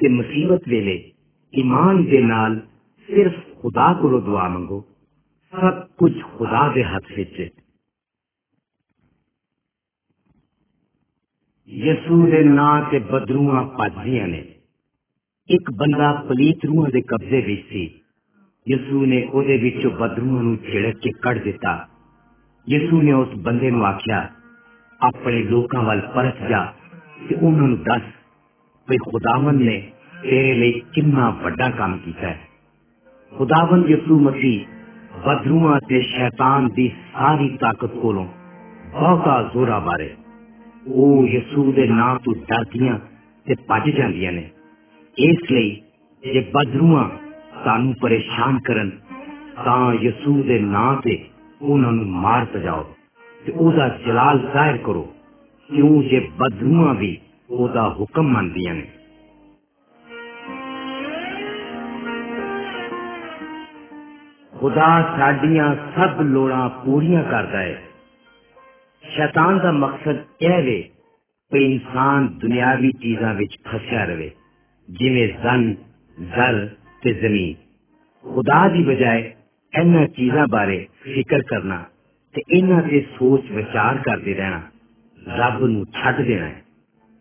ਤੇ 0.00 0.08
ਮੁਸੀਬਤ 0.08 0.68
ਵੇਲੇ 0.68 1.12
ਈਮਾਨ 1.54 2.04
ਦੇ 2.04 2.20
ਨਾਲ 2.22 2.60
ਸਿਰਫ 3.08 3.34
ਖੁਦਾ 3.62 3.92
ਕੋਲੋਂ 3.92 4.20
ਦੁਆ 4.20 4.48
ਮੰਗੋ 4.48 4.84
ਸਭ 5.54 5.80
ਕੁਝ 5.98 6.12
ਖੁਦਾ 6.22 6.68
ਦੇ 6.74 6.84
ਹੱਥ 6.84 7.12
ਵਿੱਚ 7.16 7.40
ਹੈ 7.40 7.48
ਯਿਸੂ 11.70 12.26
ਦੇ 12.26 12.42
ਨਾਂ 12.44 12.82
ਤੇ 12.90 12.98
ਬਦਰੂਆਂ 12.98 13.62
ਭੱਜਦੀਆਂ 13.78 14.26
ਨੇ 14.28 14.44
ਇੱਕ 15.48 15.70
ਬੰਦਾ 15.70 16.12
ਪਲੀਤ 16.28 16.64
ਰੂਹਾਂ 16.64 16.90
ਦੇ 16.90 17.00
ਕਬਜ਼ੇ 17.00 17.40
ਵਿੱਚ 17.40 17.66
ਸੀ 17.68 17.84
ਯਿਸੂ 18.66 19.04
ਨੇ 19.06 19.22
ਉਹਦੇ 19.24 19.56
ਵਿੱਚੋਂ 19.56 19.90
ਬਦਰੂਆਂ 19.90 20.42
ਨੂੰ 20.42 20.56
ਛਿੜਕ 20.62 20.98
ਕੇ 20.98 21.10
ਕੱਢ 21.22 21.38
ਦਿੱਤਾ 21.38 21.74
ਯਿਸੂ 22.66 23.02
ਨੇ 23.02 23.12
ਉਸ 23.12 23.34
ਬੰਦੇ 23.38 23.70
ਨੂੰ 23.70 23.84
ਆਖਿਆ 23.86 24.28
ਆਪਣੇ 25.00 25.42
ਲੋਕਾਂ 25.42 25.82
ਵੱਲ 25.82 26.00
ਪਰਤ 26.14 26.42
ਜਾ 26.48 26.64
ਤੇ 27.28 27.34
ਉਹਨਾਂ 27.34 27.68
ਨੂੰ 27.68 27.78
ਦੱਸ 27.82 28.02
ਵੀ 28.88 28.96
ਖੁਦਾਵੰਦ 28.96 29.62
ਨੇ 29.62 29.80
ਤੇਰੇ 30.22 30.54
ਲਈ 30.54 30.80
ਕਿੰਨਾ 30.92 31.30
ਵੱਡਾ 31.42 31.70
ਕੰਮ 31.70 31.98
ਕੀਤਾ 31.98 32.26
ਹੈ 32.26 32.38
ਖੁਦਾਵੰਦ 33.32 33.90
ਯਿਸੂ 33.90 34.18
ਮਸੀਹ 34.20 34.73
ਬਦਰੂਆਂ 35.26 35.78
ਤੇ 35.88 36.00
ਸ਼ੈਤਾਨ 36.02 36.68
ਦੀ 36.68 36.90
ਸਾਰੀ 37.12 37.48
ਤਾਕਤ 37.60 37.94
ਕੋਲੋਂ 37.94 38.26
ਬਹੁਤਾ 38.92 39.42
ਜ਼ੋਰਾ 39.42 39.78
ਬਾਰੇ 39.78 40.10
ਉਹ 40.86 41.26
ਯਿਸੂ 41.26 41.72
ਦੇ 41.72 41.86
ਨਾਂ 41.86 42.14
ਤੋਂ 42.16 42.34
ਡਰਦੀਆਂ 42.48 42.98
ਤੇ 43.46 43.54
ਭੱਜ 43.68 43.90
ਜਾਂਦੀਆਂ 43.90 44.32
ਨੇ 44.32 44.48
ਇਸ 45.16 45.50
ਲਈ 45.52 45.70
ਜੇ 46.22 46.40
ਬਦਰੂਆਂ 46.54 47.08
ਸਾਨੂੰ 47.64 47.94
ਪਰੇਸ਼ਾਨ 48.00 48.58
ਕਰਨ 48.58 48.90
ਤਾਂ 49.64 49.94
ਯਿਸੂ 49.94 50.42
ਦੇ 50.42 50.58
ਨਾਂ 50.58 50.94
ਤੇ 50.96 51.18
ਉਹਨਾਂ 51.62 51.92
ਨੂੰ 51.92 52.06
ਮਾਰ 52.20 52.44
ਪਜਾਓ 52.44 52.84
ਤੇ 53.46 53.52
ਉਹਦਾ 53.52 53.88
ਜਲਾਲ 54.06 54.38
ਜ਼ਾਹਿਰ 54.52 54.76
ਕਰੋ 54.76 55.02
ਕਿਉਂ 55.70 56.02
ਜੇ 56.02 56.20
ਬਦਰੂਆਂ 56.38 56.94
ਵੀ 56.94 57.16
ਉਹਦਾ 57.50 57.88
ਹੁਕਮ 57.90 58.28
ਮੰਨਦੀਆਂ 58.28 58.74
ਨੇ 58.74 58.86
ਖੁਦਾ 64.64 64.86
ਸਾਡੀਆਂ 65.18 65.74
ਸਭ 65.96 66.20
ਲੋੜਾਂ 66.22 66.68
ਪੂਰੀਆਂ 66.84 67.22
ਕਰਦਾ 67.24 67.58
ਹੈ 67.58 67.78
ਸ਼ੈਤਾਨ 69.04 69.58
ਦਾ 69.58 69.72
ਮਕਸਦ 69.72 70.42
ਇਹ 70.42 70.62
ਵੇ 70.62 70.80
ਕਿ 71.52 71.64
ਇਨਸਾਨ 71.64 72.26
ਦੁਨਿਆਵੀ 72.38 72.90
ਚੀਜ਼ਾਂ 72.92 73.34
ਵਿੱਚ 73.34 73.56
ਫਸਿਆ 73.68 74.04
ਰਵੇ 74.04 74.30
ਜਿਵੇਂ 74.88 75.28
ਜ਼ਨ 75.28 75.74
ਜ਼ਰ 76.18 76.66
ਤੇ 77.02 77.12
ਜ਼ਮੀਨ 77.12 77.54
ਖੁਦਾ 78.24 78.66
ਦੀ 78.68 78.82
ਬਜਾਏ 78.84 79.22
ਇਹਨਾਂ 79.72 80.06
ਚੀਜ਼ਾਂ 80.06 80.46
ਬਾਰੇ 80.50 80.86
ਫਿਕਰ 81.04 81.42
ਕਰਨਾ 81.42 81.84
ਤੇ 82.34 82.42
ਇਹਨਾਂ 82.50 82.82
ਤੇ 82.82 83.00
ਸੋਚ 83.18 83.50
ਵਿਚਾਰ 83.52 83.98
ਕਰਦੇ 83.98 84.34
ਰਹਿਣਾ 84.34 84.60
ਰੱਬ 85.36 85.64
ਨੂੰ 85.64 85.84
ਛੱਡ 85.94 86.20
ਦੇਣਾ 86.22 86.46
ਹੈ 86.46 86.62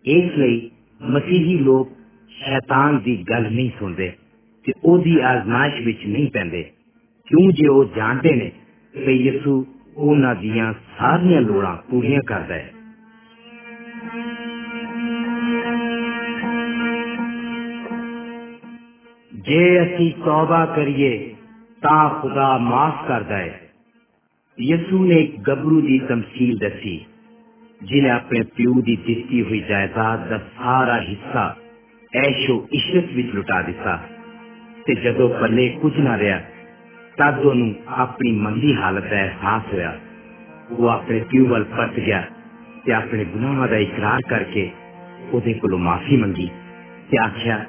ਇਸ 0.06 0.38
ਲਈ 0.38 0.70
ਮਸੀਹੀ 1.02 1.58
ਲੋਕ 1.60 1.92
ਸ਼ੈਤਾਨ 2.32 3.00
ਦੀ 3.00 3.16
ਗੱਲ 3.30 3.52
ਨਹੀਂ 3.52 3.70
ਸੁਣਦੇ 3.80 4.12
ਤੇ 4.66 4.74
ਉਹਦੀ 4.84 5.20
ਆਜ਼ਮਾਇਸ਼ 5.20 5.82
ਵਿੱਚ 5.82 6.06
ਨਹੀਂ 6.06 6.30
ਪੈਂਦੇ 6.32 6.64
ਕਿਉਂ 7.28 7.52
ਜੇ 7.52 7.68
ਉਹ 7.68 7.86
ਜਾਣਦੇ 7.96 8.36
ਨੇ 8.36 8.52
ਕਿ 8.94 9.12
ਯਿਸੂ 9.12 9.66
ਉਹਨਾਂ 9.98 10.36
ਦੀਆਂ 10.36 10.74
ਸਾਰੀਆਂ 11.00 11.42
ਲੋੜਾਂ 11.42 11.76
ਪੂਰੀਆਂ 11.90 12.22
ਕਰਦਾ 12.28 12.56
ਹੈ 12.56 12.72
ਜੇ 19.44 19.84
ਅਸੀਂ 19.84 20.12
ਤੌਬਾ 20.26 20.66
ਕਰੀਏ 20.66 21.12
ਤਾਂ 21.82 22.10
ਖੁਦਾ 22.10 22.58
ਮਾਫ 22.58 23.08
ਕਰਦਾ 23.08 23.38
ਹੈ 23.38 23.60
ਯਿਸੂ 24.58 25.06
ਨੇ 25.06 25.16
ਇੱਕ 25.16 25.40
ਗੱਭਰੂ 25.40 25.82
ਦੀ 25.82 26.00
ਤਮਸੀਲ 26.00 26.58
ਦੱਸੀ 26.58 27.00
ਜਿਨੇ 27.82 28.10
ਆਪਣੇ 28.10 28.44
ਪਿਓ 28.56 28.82
ਦੀ 28.82 28.96
ਦਿੱਤੀ 29.08 29.42
ਹੋਈ 29.42 29.60
ਜਾਇਦਾਦ 29.60 30.28
ਦਾ 30.30 30.38
ਸਾਰਾ 30.38 31.00
ਹਿੱਸਾ 31.02 31.56
ਐਸ਼ੋ 32.14 32.68
ਇਸ਼ਰਤ 32.72 33.12
ਵਿੱਚ 33.14 33.34
ਲੁਟਾ 33.36 33.62
ਦਿੱਤਾ 33.62 34.00
ਤੇ 34.86 34.96
ਜਦੋਂ 34.96 35.30
ਪੱਲੇ 35.30 35.68
ਕੁਝ 35.82 35.98
ਨਾ 36.00 36.18
ਰਿਹਾ 36.18 36.40
ਤਦ 37.18 37.40
ਉਹਨੂੰ 37.40 37.74
ਆਪਣੀ 37.98 38.32
ਮੰਦੀ 38.32 38.76
ਹਾਲਤ 38.76 39.04
ਦਾ 39.04 39.18
ਅਹਿਸਾਸ 39.18 39.74
ਹੋਇਆ 39.74 39.98
ਉਹ 40.72 40.90
ਆਪਣੇ 40.90 41.20
ਪਿਓ 41.20 41.48
ਵੱਲ 41.48 41.64
ਪਰਤ 41.64 42.00
ਗਿਆ 42.00 42.24
ਤੇ 42.86 42.94
ਆਪਣੇ 42.94 43.26
ਗੁਨਾਹਾਂ 43.26 43.68
ਦਾ 43.68 43.78
ਇਕਰਾਰ 43.78 44.22
ਕਰਕੇ 44.30 44.70
ਉਹਦੇ 45.34 45.54
ਕੋਲੋਂ 45.54 45.80
ਮਾਫੀ 45.80 46.18
ਮੰਗੀ 46.18 46.50
ਤੇ 47.12 47.18
ਆਖਿਆ 47.18 47.66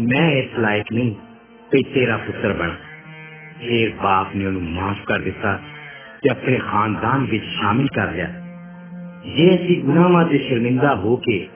ਮੈਂ 0.00 0.30
ਇਸ 0.30 0.58
ਲਾਇਕ 0.58 0.92
ਨਹੀਂ 0.92 1.14
ਕਿ 1.72 1.82
ਤੇਰਾ 1.94 2.16
ਪੁੱਤਰ 2.16 2.52
ਬਣ 2.52 2.70
ਫਿਰ 3.60 3.92
ਬਾਪ 4.02 4.34
ਨੇ 4.36 4.46
ਉਹਨੂੰ 4.46 4.62
ਮਾਫ 4.62 5.04
ਕਰ 5.06 5.20
ਦਿੱਤਾ 5.20 5.58
ਤੇ 6.22 6.30
ਆਪਣੇ 6.30 6.58
ਖਾਨਦਾਨ 6.58 7.24
ਵਿੱਚ 7.24 7.44
ਸ਼ਾਮਿਲ 7.44 7.88
ਕਰ 7.94 8.12
ਲਿਆ 8.12 8.28
ਜੇ 9.26 9.48
ਅਸੀਂ 9.54 9.82
ਗੁਨਾਹਾਂ 9.82 10.24
ਤੇ 10.24 10.38
ਸ਼ਰਮਿੰਦਾ 10.38 10.94
ਹੋ 10.94 11.16
ਕੇ 11.16 11.46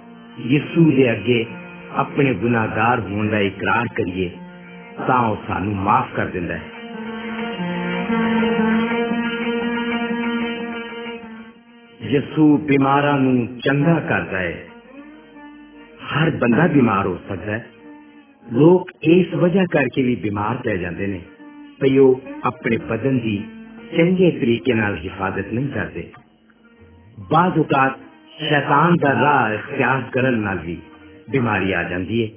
ਯਿਸੂ 0.46 0.90
ਦੇ 0.90 1.10
ਅੱਗੇ 1.12 1.44
ਆਪਣੇ 1.96 2.34
ਗੁਨਾਹਗਾਰ 2.34 3.00
ਹੋਣ 3.00 3.28
ਦਾ 3.28 3.38
ਇਕਰਾਰ 3.38 3.86
ਕਰੀਏ 3.96 4.30
ਤਾਂ 5.06 5.18
ਉਹ 5.18 5.36
ਸਾਨੂੰ 5.48 5.74
ਮਾਫ 5.76 6.14
ਕਰ 6.14 6.26
ਦਿੰਦਾ 6.26 6.54
ਹੈ 6.54 6.71
ਯਿਸੂ 12.12 12.56
ਬਿਮਾਰਾਂ 12.58 13.18
ਨੂੰ 13.18 13.46
ਚੰਗਾ 13.64 13.98
ਕਰਦਾ 14.00 14.38
ਹੈ 14.38 14.66
ਹਰ 16.04 16.30
ਬੰਦਾ 16.30 16.66
ਬਿਮਾਰ 16.66 17.06
ਹੋ 17.06 17.16
ਸਕਦਾ 17.28 17.52
ਹੈ 17.52 17.66
ਲੋਕ 18.52 18.90
ਇਸ 19.08 19.34
ਵਜ੍ਹਾ 19.34 19.64
ਕਰਕੇ 19.70 20.02
ਵੀ 20.02 20.14
ਬਿਮਾਰ 20.16 20.56
ਪੈ 20.56 20.76
ਜਾਂਦੇ 20.76 21.06
ਨੇ 21.06 21.20
ਕਿ 21.80 21.98
ਉਹ 21.98 22.20
ਆਪਣੇ 22.44 22.76
ਬਦਨ 22.88 23.18
ਦੀ 23.18 23.36
ਚੰਗੇ 23.96 24.30
ਤਰੀਕੇ 24.30 24.74
ਨਾਲ 24.74 24.96
ਹਿਫਾਜ਼ਤ 24.96 25.52
ਨਹੀਂ 25.52 25.68
ਕਰਦੇ 25.68 26.08
ਬਾਜ਼ 27.30 27.58
ਔਕਾਤ 27.58 27.98
ਸ਼ੈਤਾਨ 28.38 28.96
ਦਾ 28.96 29.12
ਰਾਹ 29.14 29.52
ਇਖਤਿਆਰ 29.54 30.02
ਕਰਨ 30.12 30.38
ਨਾਲ 30.38 30.58
ਵੀ 30.58 30.76
ਬਿਮਾਰੀ 31.30 31.72
ਆ 31.72 31.82
ਜਾਂਦੀ 31.82 32.22
ਹੈ 32.24 32.28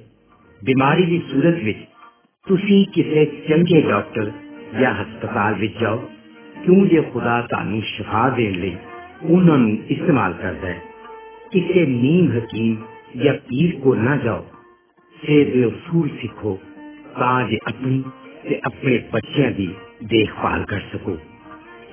ਬਿਮਾਰੀ 0.60 1.04
ਦੀ 1.06 1.20
ਸੂਰਤ 1.30 1.62
ਵਿੱਚ 1.64 1.78
ਤੁਸੀਂ 2.46 2.84
ਕਿਸੇ 2.94 3.24
ਚੰਗੇ 3.48 3.80
ਡਾਕਟਰ 3.80 4.30
ਜਾਂ 4.80 4.94
ਹਸਪਤਾਲ 4.94 5.54
ਵਿੱਚ 5.54 5.78
ਜਾਓ 5.80 5.98
ਕਿਉਂ 6.64 6.86
ਜੇ 6.86 7.02
ਖੁਦਾ 7.02 7.40
ਤੁਹਾਨੂੰ 7.42 7.82
ਸ਼ਿਫਾ 7.82 8.28
ਦੇਣ 8.30 8.60
ਲਈ 8.60 8.76
उन्होंने 9.23 9.71
इस्तेमाल 9.71 10.33
कर 10.33 10.53
दें 10.53 10.81
इसे 11.55 11.87
नीम 11.87 12.31
हकीम 12.31 12.77
या 13.21 13.33
पीर 13.33 13.81
को 13.83 13.93
न 13.93 14.21
जाओ 14.23 14.45
से 15.17 15.45
बेसूर 15.45 16.07
सीखो, 16.07 16.53
ताज 16.93 17.57
अपनी 17.67 18.03
से 18.49 18.55
अपने 18.55 18.97
बच्चे 19.13 19.53
की 19.53 19.67
देखभाल 20.03 20.63
कर 20.63 20.79
सको। 20.79 21.15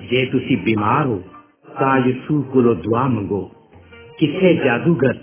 जे 0.05 0.25
तुसी 0.25 0.55
बीमार 0.55 1.05
हो, 1.05 1.15
ताज 1.69 2.15
सूर 2.15 2.43
को 2.43 2.75
दुआ 2.75 3.07
मंगो। 3.07 3.51
किसे 4.19 4.65
जादूगर 4.65 5.21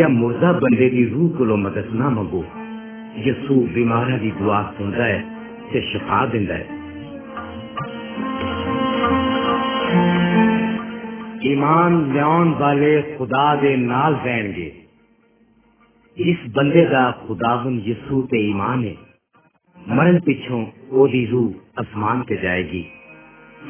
या 0.00 0.08
मुर्दा 0.08 0.52
बंदे 0.52 0.90
की 0.90 1.04
रूह 1.04 1.30
को 1.30 1.44
मदद 1.44 1.88
ना 1.94 2.10
मंगो। 2.10 2.44
यसू 3.30 3.54
बीमार 3.74 4.18
की 4.18 4.30
दुआ 4.30 4.62
सुन 4.62 4.92
रहा 4.92 5.06
है 5.06 5.20
ते 5.72 5.92
शिफा 5.92 6.26
दिता 6.26 6.54
है। 6.54 6.73
ईमान 11.46 12.12
ल्यान 12.12 12.54
वाले 12.54 13.16
खुदा 13.16 13.54
दे 13.54 13.76
नाल 13.76 14.14
रहणगे। 14.14 14.84
इस 16.18 16.36
बंदे 16.56 16.84
दा 16.84 17.10
खुदावन 17.10 17.82
यसू 17.86 18.22
ते 18.22 18.50
ईमान 18.50 18.84
है। 18.84 18.96
मरण 19.88 20.20
पिछों 20.20 20.66
ओदी 20.92 21.26
रूह 21.26 21.54
आसमान 21.80 22.22
ते 22.22 22.36
जाएगी। 22.36 22.86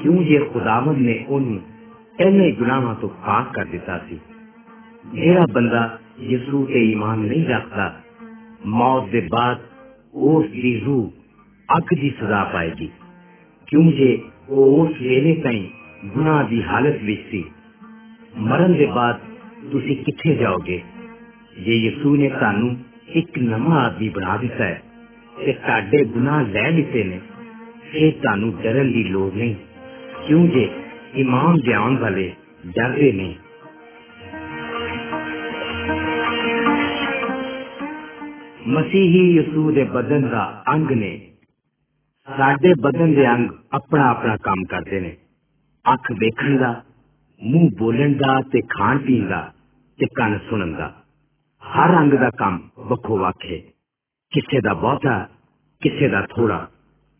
क्यों 0.03 0.23
ये 0.23 0.39
खुदावन 0.39 1.03
ने 1.03 1.27
उन 1.29 1.63
इन्ने 2.21 2.53
गुनाहों 2.53 2.95
तो 2.95 3.09
पाक 3.09 3.55
कर 3.55 3.65
दिता 3.65 3.99
सी। 3.99 4.21
मेरा 5.15 5.47
बंदा 5.47 5.99
यसू 6.21 6.65
ते 6.65 6.93
ईमान 6.93 7.19
नहीं 7.19 7.45
रखता। 7.45 8.05
मौत 8.67 9.03
दे 9.03 9.21
बाद 9.21 9.61
ओस 10.15 10.47
दी 10.47 10.81
रूह 10.81 11.11
अग 11.77 11.83
दी 11.83 12.11
सजा 12.11 12.45
पाएगी। 12.45 12.93
क्यों 13.69 13.91
जे 13.91 14.29
ओ 14.51 14.83
उस 14.83 14.91
वेले 14.91 15.35
ताई 15.35 15.71
गुना 16.05 16.43
की 16.43 16.61
हालत 16.61 17.01
विच 17.03 17.21
सी। 17.21 17.51
ਮਰਨ 18.42 18.74
ਦੇ 18.74 18.86
ਬਾਅਦ 18.86 19.20
ਤੁਸੀਂ 19.72 19.96
ਕਿੱਥੇ 19.96 20.36
ਜਾਓਗੇ 20.36 20.82
ਜੇ 21.60 21.76
ਯਿਸੂ 21.76 22.16
ਨੇ 22.16 22.30
ਤੁਹਾਨੂੰ 22.30 22.76
ਇੱਕ 23.14 23.38
ਨਵਾਂ 23.40 23.80
ਆਦਮੀ 23.82 24.10
ਬਣਾ 24.10 24.38
ਦਿੱਤਾ 24.38 24.64
ਹੈ 24.64 24.82
ਤੇ 25.38 25.54
ਤੁਹਾਡੇ 25.54 26.04
ਗੁਨਾਹ 26.06 26.42
ਲੈ 26.46 26.70
ਲਿੱਤੇ 26.72 27.04
ਨੇ 27.04 27.20
ਫਿਰ 27.92 28.12
ਤੁਹਾਨੂੰ 28.12 28.54
ਡਰਨ 28.62 28.92
ਦੀ 28.92 29.04
ਲੋੜ 29.04 29.34
ਨਹੀਂ 29.34 29.56
ਕਿਉਂ 30.28 30.48
ਜੇ 30.48 30.70
ਇਮਾਮ 31.16 31.58
ਜਾਣ 31.60 31.98
ਵਾਲੇ 31.98 32.32
ਡਰਦੇ 32.68 33.12
ਨੇ 33.12 33.34
ਮਸੀਹੀ 38.68 39.22
ਯਿਸੂ 39.32 39.72
ਦੇ 39.72 39.84
ਬਦਨ 39.84 40.30
ਦਾ 40.30 40.44
ਅੰਗ 40.74 40.92
ਨੇ 40.92 41.12
ਸਾਡੇ 42.28 42.74
ਬਦਨ 42.80 43.14
ਦੇ 43.14 43.28
ਅੰਗ 43.28 43.50
ਆਪਣਾ 43.74 44.10
ਆਪਣਾ 44.10 44.36
ਕੰਮ 44.38 44.64
ਕਰਦੇ 44.64 45.00
ਨੇ 45.00 45.16
ਅੱਖ 45.86 46.12
ਵੇਖਣ 46.12 46.58
ਦਾ 46.58 46.72
ਮੂੰਹ 47.44 47.70
ਬੋਲਣ 47.80 48.14
ਦਾ 48.14 48.40
ਤੇ 48.52 48.62
ਖਾਣ 48.70 48.98
ਪੀਣ 48.98 49.28
ਦਾ 49.28 49.42
ਤੇ 50.00 50.06
ਕੰਨ 50.16 50.38
ਸੁਣਨ 50.50 50.74
ਦਾ 50.74 50.88
ਹਰ 51.64 51.96
ਅੰਗ 51.98 52.14
ਦਾ 52.14 52.30
ਕੰਮ 52.30 52.60
ਵੱਖੋ 52.80 53.18
ਵੱਖ 53.18 53.46
ਹੈ 53.46 53.58
ਕਿਸੇ 54.34 54.62
ਦਾ 54.62 54.74
ਬਹੁਤਾ 54.74 55.28
ਕਿਸੇ 55.82 56.08
ਦਾ 56.08 56.26
ਥੋੜਾ 56.30 56.68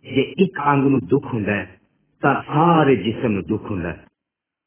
ਜੇ 0.06 0.22
ਇੱਕ 0.38 0.60
ਅੰਗ 0.68 0.86
ਨੂੰ 0.88 1.00
ਦੁੱਖ 1.00 1.34
ਹੁੰਦਾ 1.34 1.52
ਹੈ 1.52 1.80
ਤਾਂ 2.22 2.34
ਸਾਰੇ 2.44 2.96
ਜਿਸਮ 2.96 3.32
ਨੂੰ 3.32 3.44
ਦੁੱਖ 3.44 3.72
ਹੁੰਦਾ 3.72 3.90
ਹੈ 3.90 4.06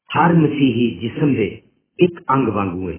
ਹਰ 0.09 0.33
ਮਸੀਹੀ 0.33 0.89
ਜਿਸਮ 0.99 1.33
ਦੇ 1.33 1.61
ਇੱਕ 1.99 2.21
ਅੰਗ 2.31 2.47
ਵਾਂਗੂ 2.47 2.89
ਹੈ 2.89 2.97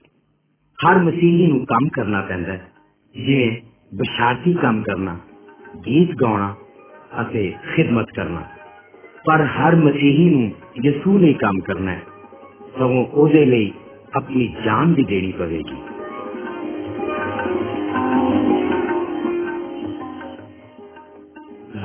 ਹਰ 0.79 0.99
ਮਸੀਹੀ 0.99 1.47
ਨੂੰ 1.47 1.64
ਕੰਮ 1.66 1.88
ਕਰਨਾ 1.88 2.20
ਪੈਂਦਾ 2.20 2.53
ਹੈ 2.53 2.68
ਜਿਵੇਂ 3.14 3.51
ਬਸ਼ਾਰਤੀ 3.97 4.53
ਕੰਮ 4.53 4.83
ਕਰਨਾ 4.83 5.16
ਗੀਤ 5.87 6.14
ਗਾਉਣਾ 6.16 6.55
ਅਤੇ 7.20 7.53
ਖਿਦਮਤ 7.75 8.11
ਕਰਨਾ 8.11 8.42
ਪਰ 9.25 9.44
ਹਰ 9.47 9.77
ਮਸੀਹੀ 9.77 10.29
ਨੂੰ 10.31 10.51
ਯਿਸੂ 10.85 11.18
ਨੇ 11.18 11.33
ਕੰਮ 11.33 11.61
ਕਰਨਾ 11.61 11.90
ਹੈ 11.90 12.03
ਸਗੋਂ 12.79 13.05
ਉਹਦੇ 13.07 13.44
ਲਈ 13.44 13.73
ਆਪਣੀ 14.16 14.47
ਜਾਨ 14.64 14.94
ਵੀ 14.94 15.05
ਦੇਣੀ 15.05 15.33
ਪਵੇਗੀ 15.33 15.83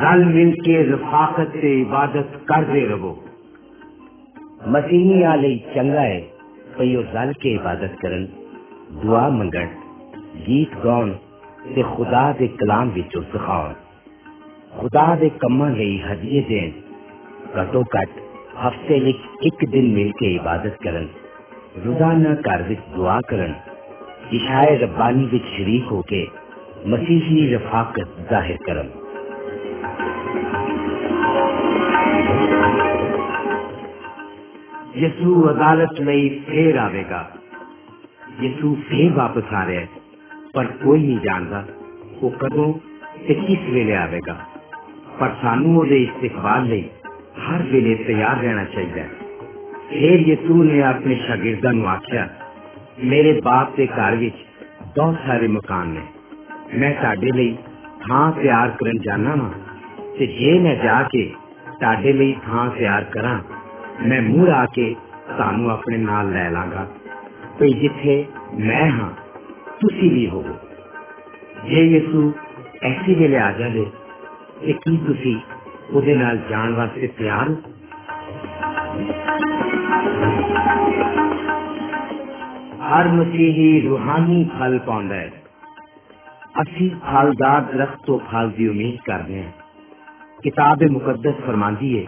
रल 0.02 0.24
मिल 0.26 0.52
के 0.58 0.76
रफाकत 0.84 1.56
से 1.56 1.70
इबादत 1.82 2.36
करते 2.48 2.86
रहो 2.86 3.10
ਮਸੀਹੀਆਂ 4.68 5.36
ਲਈ 5.38 5.58
ਚੰਗਾ 5.76 6.02
ਹੈ 6.02 6.22
ਭਈ 6.78 6.96
ਉਹ 6.96 7.04
ਰਲ 7.14 7.34
ਕੇ 7.34 7.54
ਇਬਾਦਤ 7.54 7.96
ਕਰਨ 8.02 8.28
ਦੁਆ 8.96 9.28
ਮੰਗਣ 9.30 9.68
ਗੀਤ 10.48 10.76
ਗਾਉਣ 10.86 11.14
ਤੇ 11.76 11.84
ਖੁਦਾ 11.96 12.32
ਦੇ 12.32 12.48
ਕਲਾਮ 12.60 12.90
ਵਿੱਚੋਂ 12.90 13.22
ਸਿਖਾਉਣ 13.32 13.74
ਖੁਦਾ 14.78 15.16
ਦੇ 15.16 15.30
ਕੰਮਾਂ 15.40 15.70
ਲਈ 15.70 15.98
ਹਦੀਏ 16.02 16.42
ਦੇਣ 16.42 16.72
ਘੱਟੋ 17.60 17.84
ਘੱਟ 17.96 18.20
हफ़्ते 18.57 18.99
में 19.01 19.15
एक 19.47 19.65
दिन 19.71 19.87
मिल 19.95 20.11
के 20.13 20.35
इबादत 20.35 20.77
करन, 20.83 21.09
रोज़ाना 21.85 22.35
घर 22.43 22.63
दुआ 22.91 23.19
करन 23.31 23.55
इशाए 24.35 24.77
रब्बानी 24.83 25.25
विच 25.27 25.47
शरीक 25.47 25.89
होके 25.89 26.23
मसीही 26.87 27.55
रफाकत 27.55 28.15
ज़ाहिर 28.31 28.59
करन। 28.69 28.93
यसु 34.99 35.41
अदालत 35.49 36.01
में 36.01 36.17
फिर 36.45 36.79
आवेगा। 36.79 37.23
यसु 38.43 38.75
फिर 38.89 39.13
वापस 39.13 39.53
आ 39.53 39.63
रहे 39.65 39.85
पर 40.55 40.67
कोई 40.85 40.99
नहीं 40.99 41.19
जानता 41.21 41.67
वो 42.23 42.31
कदों 42.43 42.73
से 43.19 43.35
किस 43.37 43.71
वेले 43.71 43.95
आवेगा। 43.99 44.35
पर 45.21 45.35
सानू 45.41 45.81
ओदे 45.81 45.99
इस्तकबाल 46.03 46.69
नहीं। 46.69 46.85
ਹਰ 47.44 47.64
ਵੇਲੇ 47.64 47.96
ਤਿਆਰ 47.96 48.42
ਰਹਿਣਾ 48.42 48.64
ਚਾਹੀਦਾ 48.66 49.02
ਹੈ 49.02 49.10
ਫੇਰ 49.90 50.20
ਯਿਸੂ 50.20 50.64
ਨੇ 50.64 50.82
ਆਪਣੇ 50.82 51.16
ਸ਼ਾਗਿਰਦਾਂ 51.16 51.74
ਨੂੰ 51.74 51.88
ਆਖਿਆ 51.90 52.28
ਮੇਰੇ 53.04 53.40
ਬਾਪ 53.42 53.76
ਦੇ 53.78 53.88
ਘਰ 53.88 54.16
ਵਿੱਚ 54.16 54.36
ਬਹੁਤ 54.98 55.16
ਸਾਰੇ 55.28 55.48
ਮਕਾਨ 55.48 55.88
ਨੇ 55.88 56.02
ਮੈਂ 56.76 56.94
ਤੁਹਾਡੇ 56.94 57.32
ਲਈ 57.32 57.56
ਥਾਂ 58.08 58.32
ਤਿਆਰ 58.32 58.70
ਕਰਨ 58.70 58.98
ਜਾਣਾ 58.98 59.36
ਵਾਂ 59.36 59.50
ਤੇ 60.20 60.26
ਜੇ 60.26 60.58
ਮੈਂ 60.60 60.76
ਜਾ 60.76 61.02
ਕੇ 61.04 61.24
ਤੁਹਾਡੇ 61.80 62.14
ਲਈ 62.14 62.36
ਥਾਂ 62.46 62.70
ਤਿਆਰ 62.70 63.04
ਕਰਾਂ 63.04 63.40
ਮੈਂ 64.08 64.22
ਮੁੜ 64.22 64.50
ਆ 64.50 64.66
ਕੇ 64.66 64.96
ਤੁਹਾਨੂੰ 65.28 65.72
ਆਪਣੇ 65.72 65.98
ਨਾਲ 65.98 66.32
ਲੈ 66.32 66.50
ਲਾਂਗਾ 66.50 66.88
ਤੇ 67.60 67.70
ਜਿੱਥੇ 67.72 68.24
ਮੈਂ 68.60 68.90
ਹਾਂ 68.92 69.10
ਤੁਸੀਂ 69.82 70.12
ਵੀ 70.12 70.28
ਹੋਵੋ 70.28 70.58
ਜੇ 71.66 71.84
ਯਿਸੂ 71.86 72.32
ਐਸੀ 72.84 73.16
ਵੇਲੇ 73.16 73.38
ਆ 73.38 73.52
ਜਾਵੇ 73.52 73.86
ਤੇ 74.62 74.74
ਕੀ 74.74 74.98
ਤੁਸੀਂ 75.08 75.36
ਉਹਦੇ 75.94 76.16
ਨਾਲ 76.16 76.38
ਜਾਣ 76.50 76.74
ਵਾਸਤੇ 76.74 77.08
ਤਿਆਰ 77.08 77.50
ਹੋ 77.50 77.56
ਹਰ 82.90 83.08
ਮਸੀਹੀ 83.08 83.82
ਰੂਹਾਨੀ 83.82 84.44
ਫਲ 84.60 84.78
ਪਾਉਂਦਾ 84.80 85.16
ਹੈ 85.16 85.32
ਅਸੀਂ 86.62 86.90
ਫਲਦਾਰ 87.06 87.62
ਦਰਖਤ 87.62 88.06
ਤੋਂ 88.06 88.20
ਫਲ 88.32 88.50
ਦੀ 88.50 88.68
ਉਮੀਦ 88.68 88.98
ਕਰਦੇ 89.06 89.44
ਹਾਂ 89.44 89.52
ਕਿਤਾਬ 90.44 90.84
ਮੁਕੱਦਸ 90.92 91.42
ਫਰਮਾਂਦੀ 91.46 91.98
ਹੈ 91.98 92.06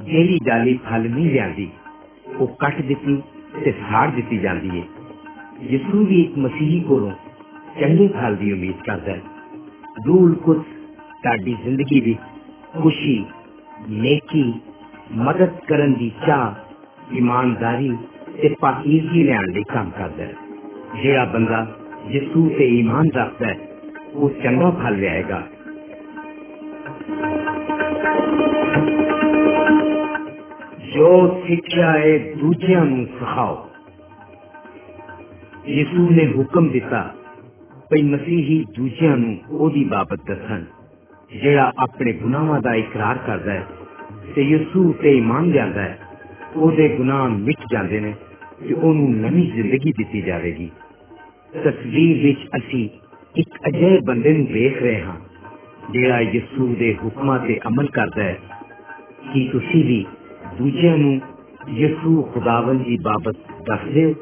ਜਿਹੜੀ 0.00 0.38
ਡਾਲੀ 0.44 0.78
ਫਲ 0.90 1.08
ਨਹੀਂ 1.10 1.30
ਲਿਆਂਦੀ 1.30 1.68
ਉਹ 2.38 2.46
ਕੱਟ 2.46 2.80
ਦਿੱਤੀ 2.82 3.20
ਤੇ 3.64 3.72
ਸਾੜ 3.72 4.10
ਦਿੱਤੀ 4.10 4.38
ਜਾਂਦੀ 4.38 4.70
ਹੈ 4.70 4.84
ਯਿਸੂ 5.70 6.04
ਵੀ 6.04 6.20
ਇੱਕ 6.22 6.38
ਮਸੀਹੀ 6.38 6.80
ਕੋਲੋਂ 6.80 7.12
ਚੰਗੇ 7.80 8.08
ਫਲ 8.08 8.36
ਦੀ 8.36 8.52
ਉਮੀਦ 8.52 8.82
ਕਰਦਾ 8.86 9.12
ਹੈ 9.12 9.20
ਰੂਲ 10.06 10.34
ਕੁਝ 10.34 10.58
ਤੁਹਾਡੀ 11.22 11.56
ਜ਼ਿੰਦਗੀ 11.62 12.00
ਵਿੱਚ 12.00 12.31
ਖੁਸ਼ੀ 12.82 13.24
ਨੇਕੀ 13.88 14.52
ਮਦਦ 15.18 15.58
ਕਰਨ 15.68 15.92
ਦੀ 15.94 16.10
ਚਾਹ 16.26 17.14
ਇਮਾਨਦਾਰੀ 17.14 17.96
ਤੇ 18.42 18.48
ਪਾਕੀਜ਼ਗੀ 18.60 19.22
ਲੈਣ 19.22 19.52
ਲਈ 19.52 19.62
ਕੰਮ 19.68 19.90
ਕਰਦਾ 19.90 20.24
ਹੈ 20.24 20.34
ਜਿਹੜਾ 21.02 21.24
ਬੰਦਾ 21.24 21.66
ਯਿਸੂ 22.08 22.48
ਤੇ 22.48 22.68
ਈਮਾਨ 22.78 23.10
ਰੱਖਦਾ 23.14 23.46
ਹੈ 23.46 23.56
ਉਹ 24.14 24.30
ਚੰਗਾ 24.42 24.70
ਫਲ 24.70 24.98
ਲਿਆਏਗਾ 24.98 25.42
ਜੋ 30.94 31.10
ਸਿੱਖਿਆ 31.46 31.92
ਹੈ 31.92 32.18
ਦੂਜਿਆਂ 32.36 32.84
ਨੂੰ 32.84 33.06
ਸਿਖਾਓ 33.06 33.66
ਯਿਸੂ 35.68 36.08
ਨੇ 36.10 36.26
ਹੁਕਮ 36.26 36.68
ਦਿੱਤਾ 36.68 37.02
ਭਈ 37.90 38.02
ਮਸੀਹੀ 38.02 38.64
ਦੂਜਿਆਂ 38.76 39.16
ਨੂੰ 39.16 39.36
ਉਹਦੀ 39.50 39.84
ਬਾਬਤ 39.84 40.26
ਦੱਸਣ 40.26 40.64
ਜਿਹੜਾ 41.32 41.72
ਆਪਣੇ 41.78 42.12
ਗੁਨਾਹਾਂ 42.12 42.60
ਦਾ 42.60 42.74
ਇਕਰਾਰ 42.74 43.18
ਕਰਦਾ 43.18 43.52
ਹੈ 43.52 43.66
ਤੇ 44.34 44.42
ਯਿਸੂ 44.42 44.92
ਤੇ 44.92 45.16
ਇਮਾਨ 45.18 45.50
ਲਿਆਂਦਾ 45.50 45.82
ਹੈ 45.82 45.98
ਉਹਦੇ 46.56 46.88
ਗੁਨਾਹ 46.88 47.28
ਮਿਟ 47.28 47.66
ਜਾਂਦੇ 47.70 48.00
ਨੇ 48.00 48.14
ਤੇ 48.60 48.74
ਉਹਨੂੰ 48.74 49.10
ਨਵੀਂ 49.14 49.50
ਜ਼ਿੰਦਗੀ 49.52 49.92
ਦਿੱਤੀ 49.92 50.20
ਜਾਵੇਗੀ 50.20 50.70
ਤਸਵੀਰ 51.54 52.22
ਵਿੱਚ 52.22 52.46
ਅਸੀਂ 52.56 52.88
ਇੱਕ 53.36 53.68
ਅਜਿਹੇ 53.68 53.98
ਬੰਦੇ 54.00 54.32
ਨੂੰ 54.32 54.46
ਵੇਖ 54.46 54.82
ਰਹੇ 54.82 55.00
ਹਾਂ 55.02 55.16
ਜਿਹੜਾ 55.90 56.20
ਯਿਸੂ 56.20 56.74
ਦੇ 56.74 56.94
ਹੁਕਮਾਂ 57.04 57.38
ਤੇ 57.38 57.58
ਅਮਲ 57.68 57.86
ਕਰਦਾ 57.86 58.22
ਹੈ 58.22 58.38
ਕਿ 59.32 59.48
ਤੁਸੀਂ 59.52 59.84
ਵੀ 59.84 60.04
ਦੂਜਿਆਂ 60.58 60.96
ਨੂੰ 60.98 61.20
ਯਿਸੂ 61.68 62.22
ਖੁਦਾਵੰਦ 62.22 62.82
ਦੀ 62.82 62.96
ਬਾਬਤ 63.02 63.36
ਦੱਸਦੇ 63.66 64.04
ਹੋ 64.04 64.14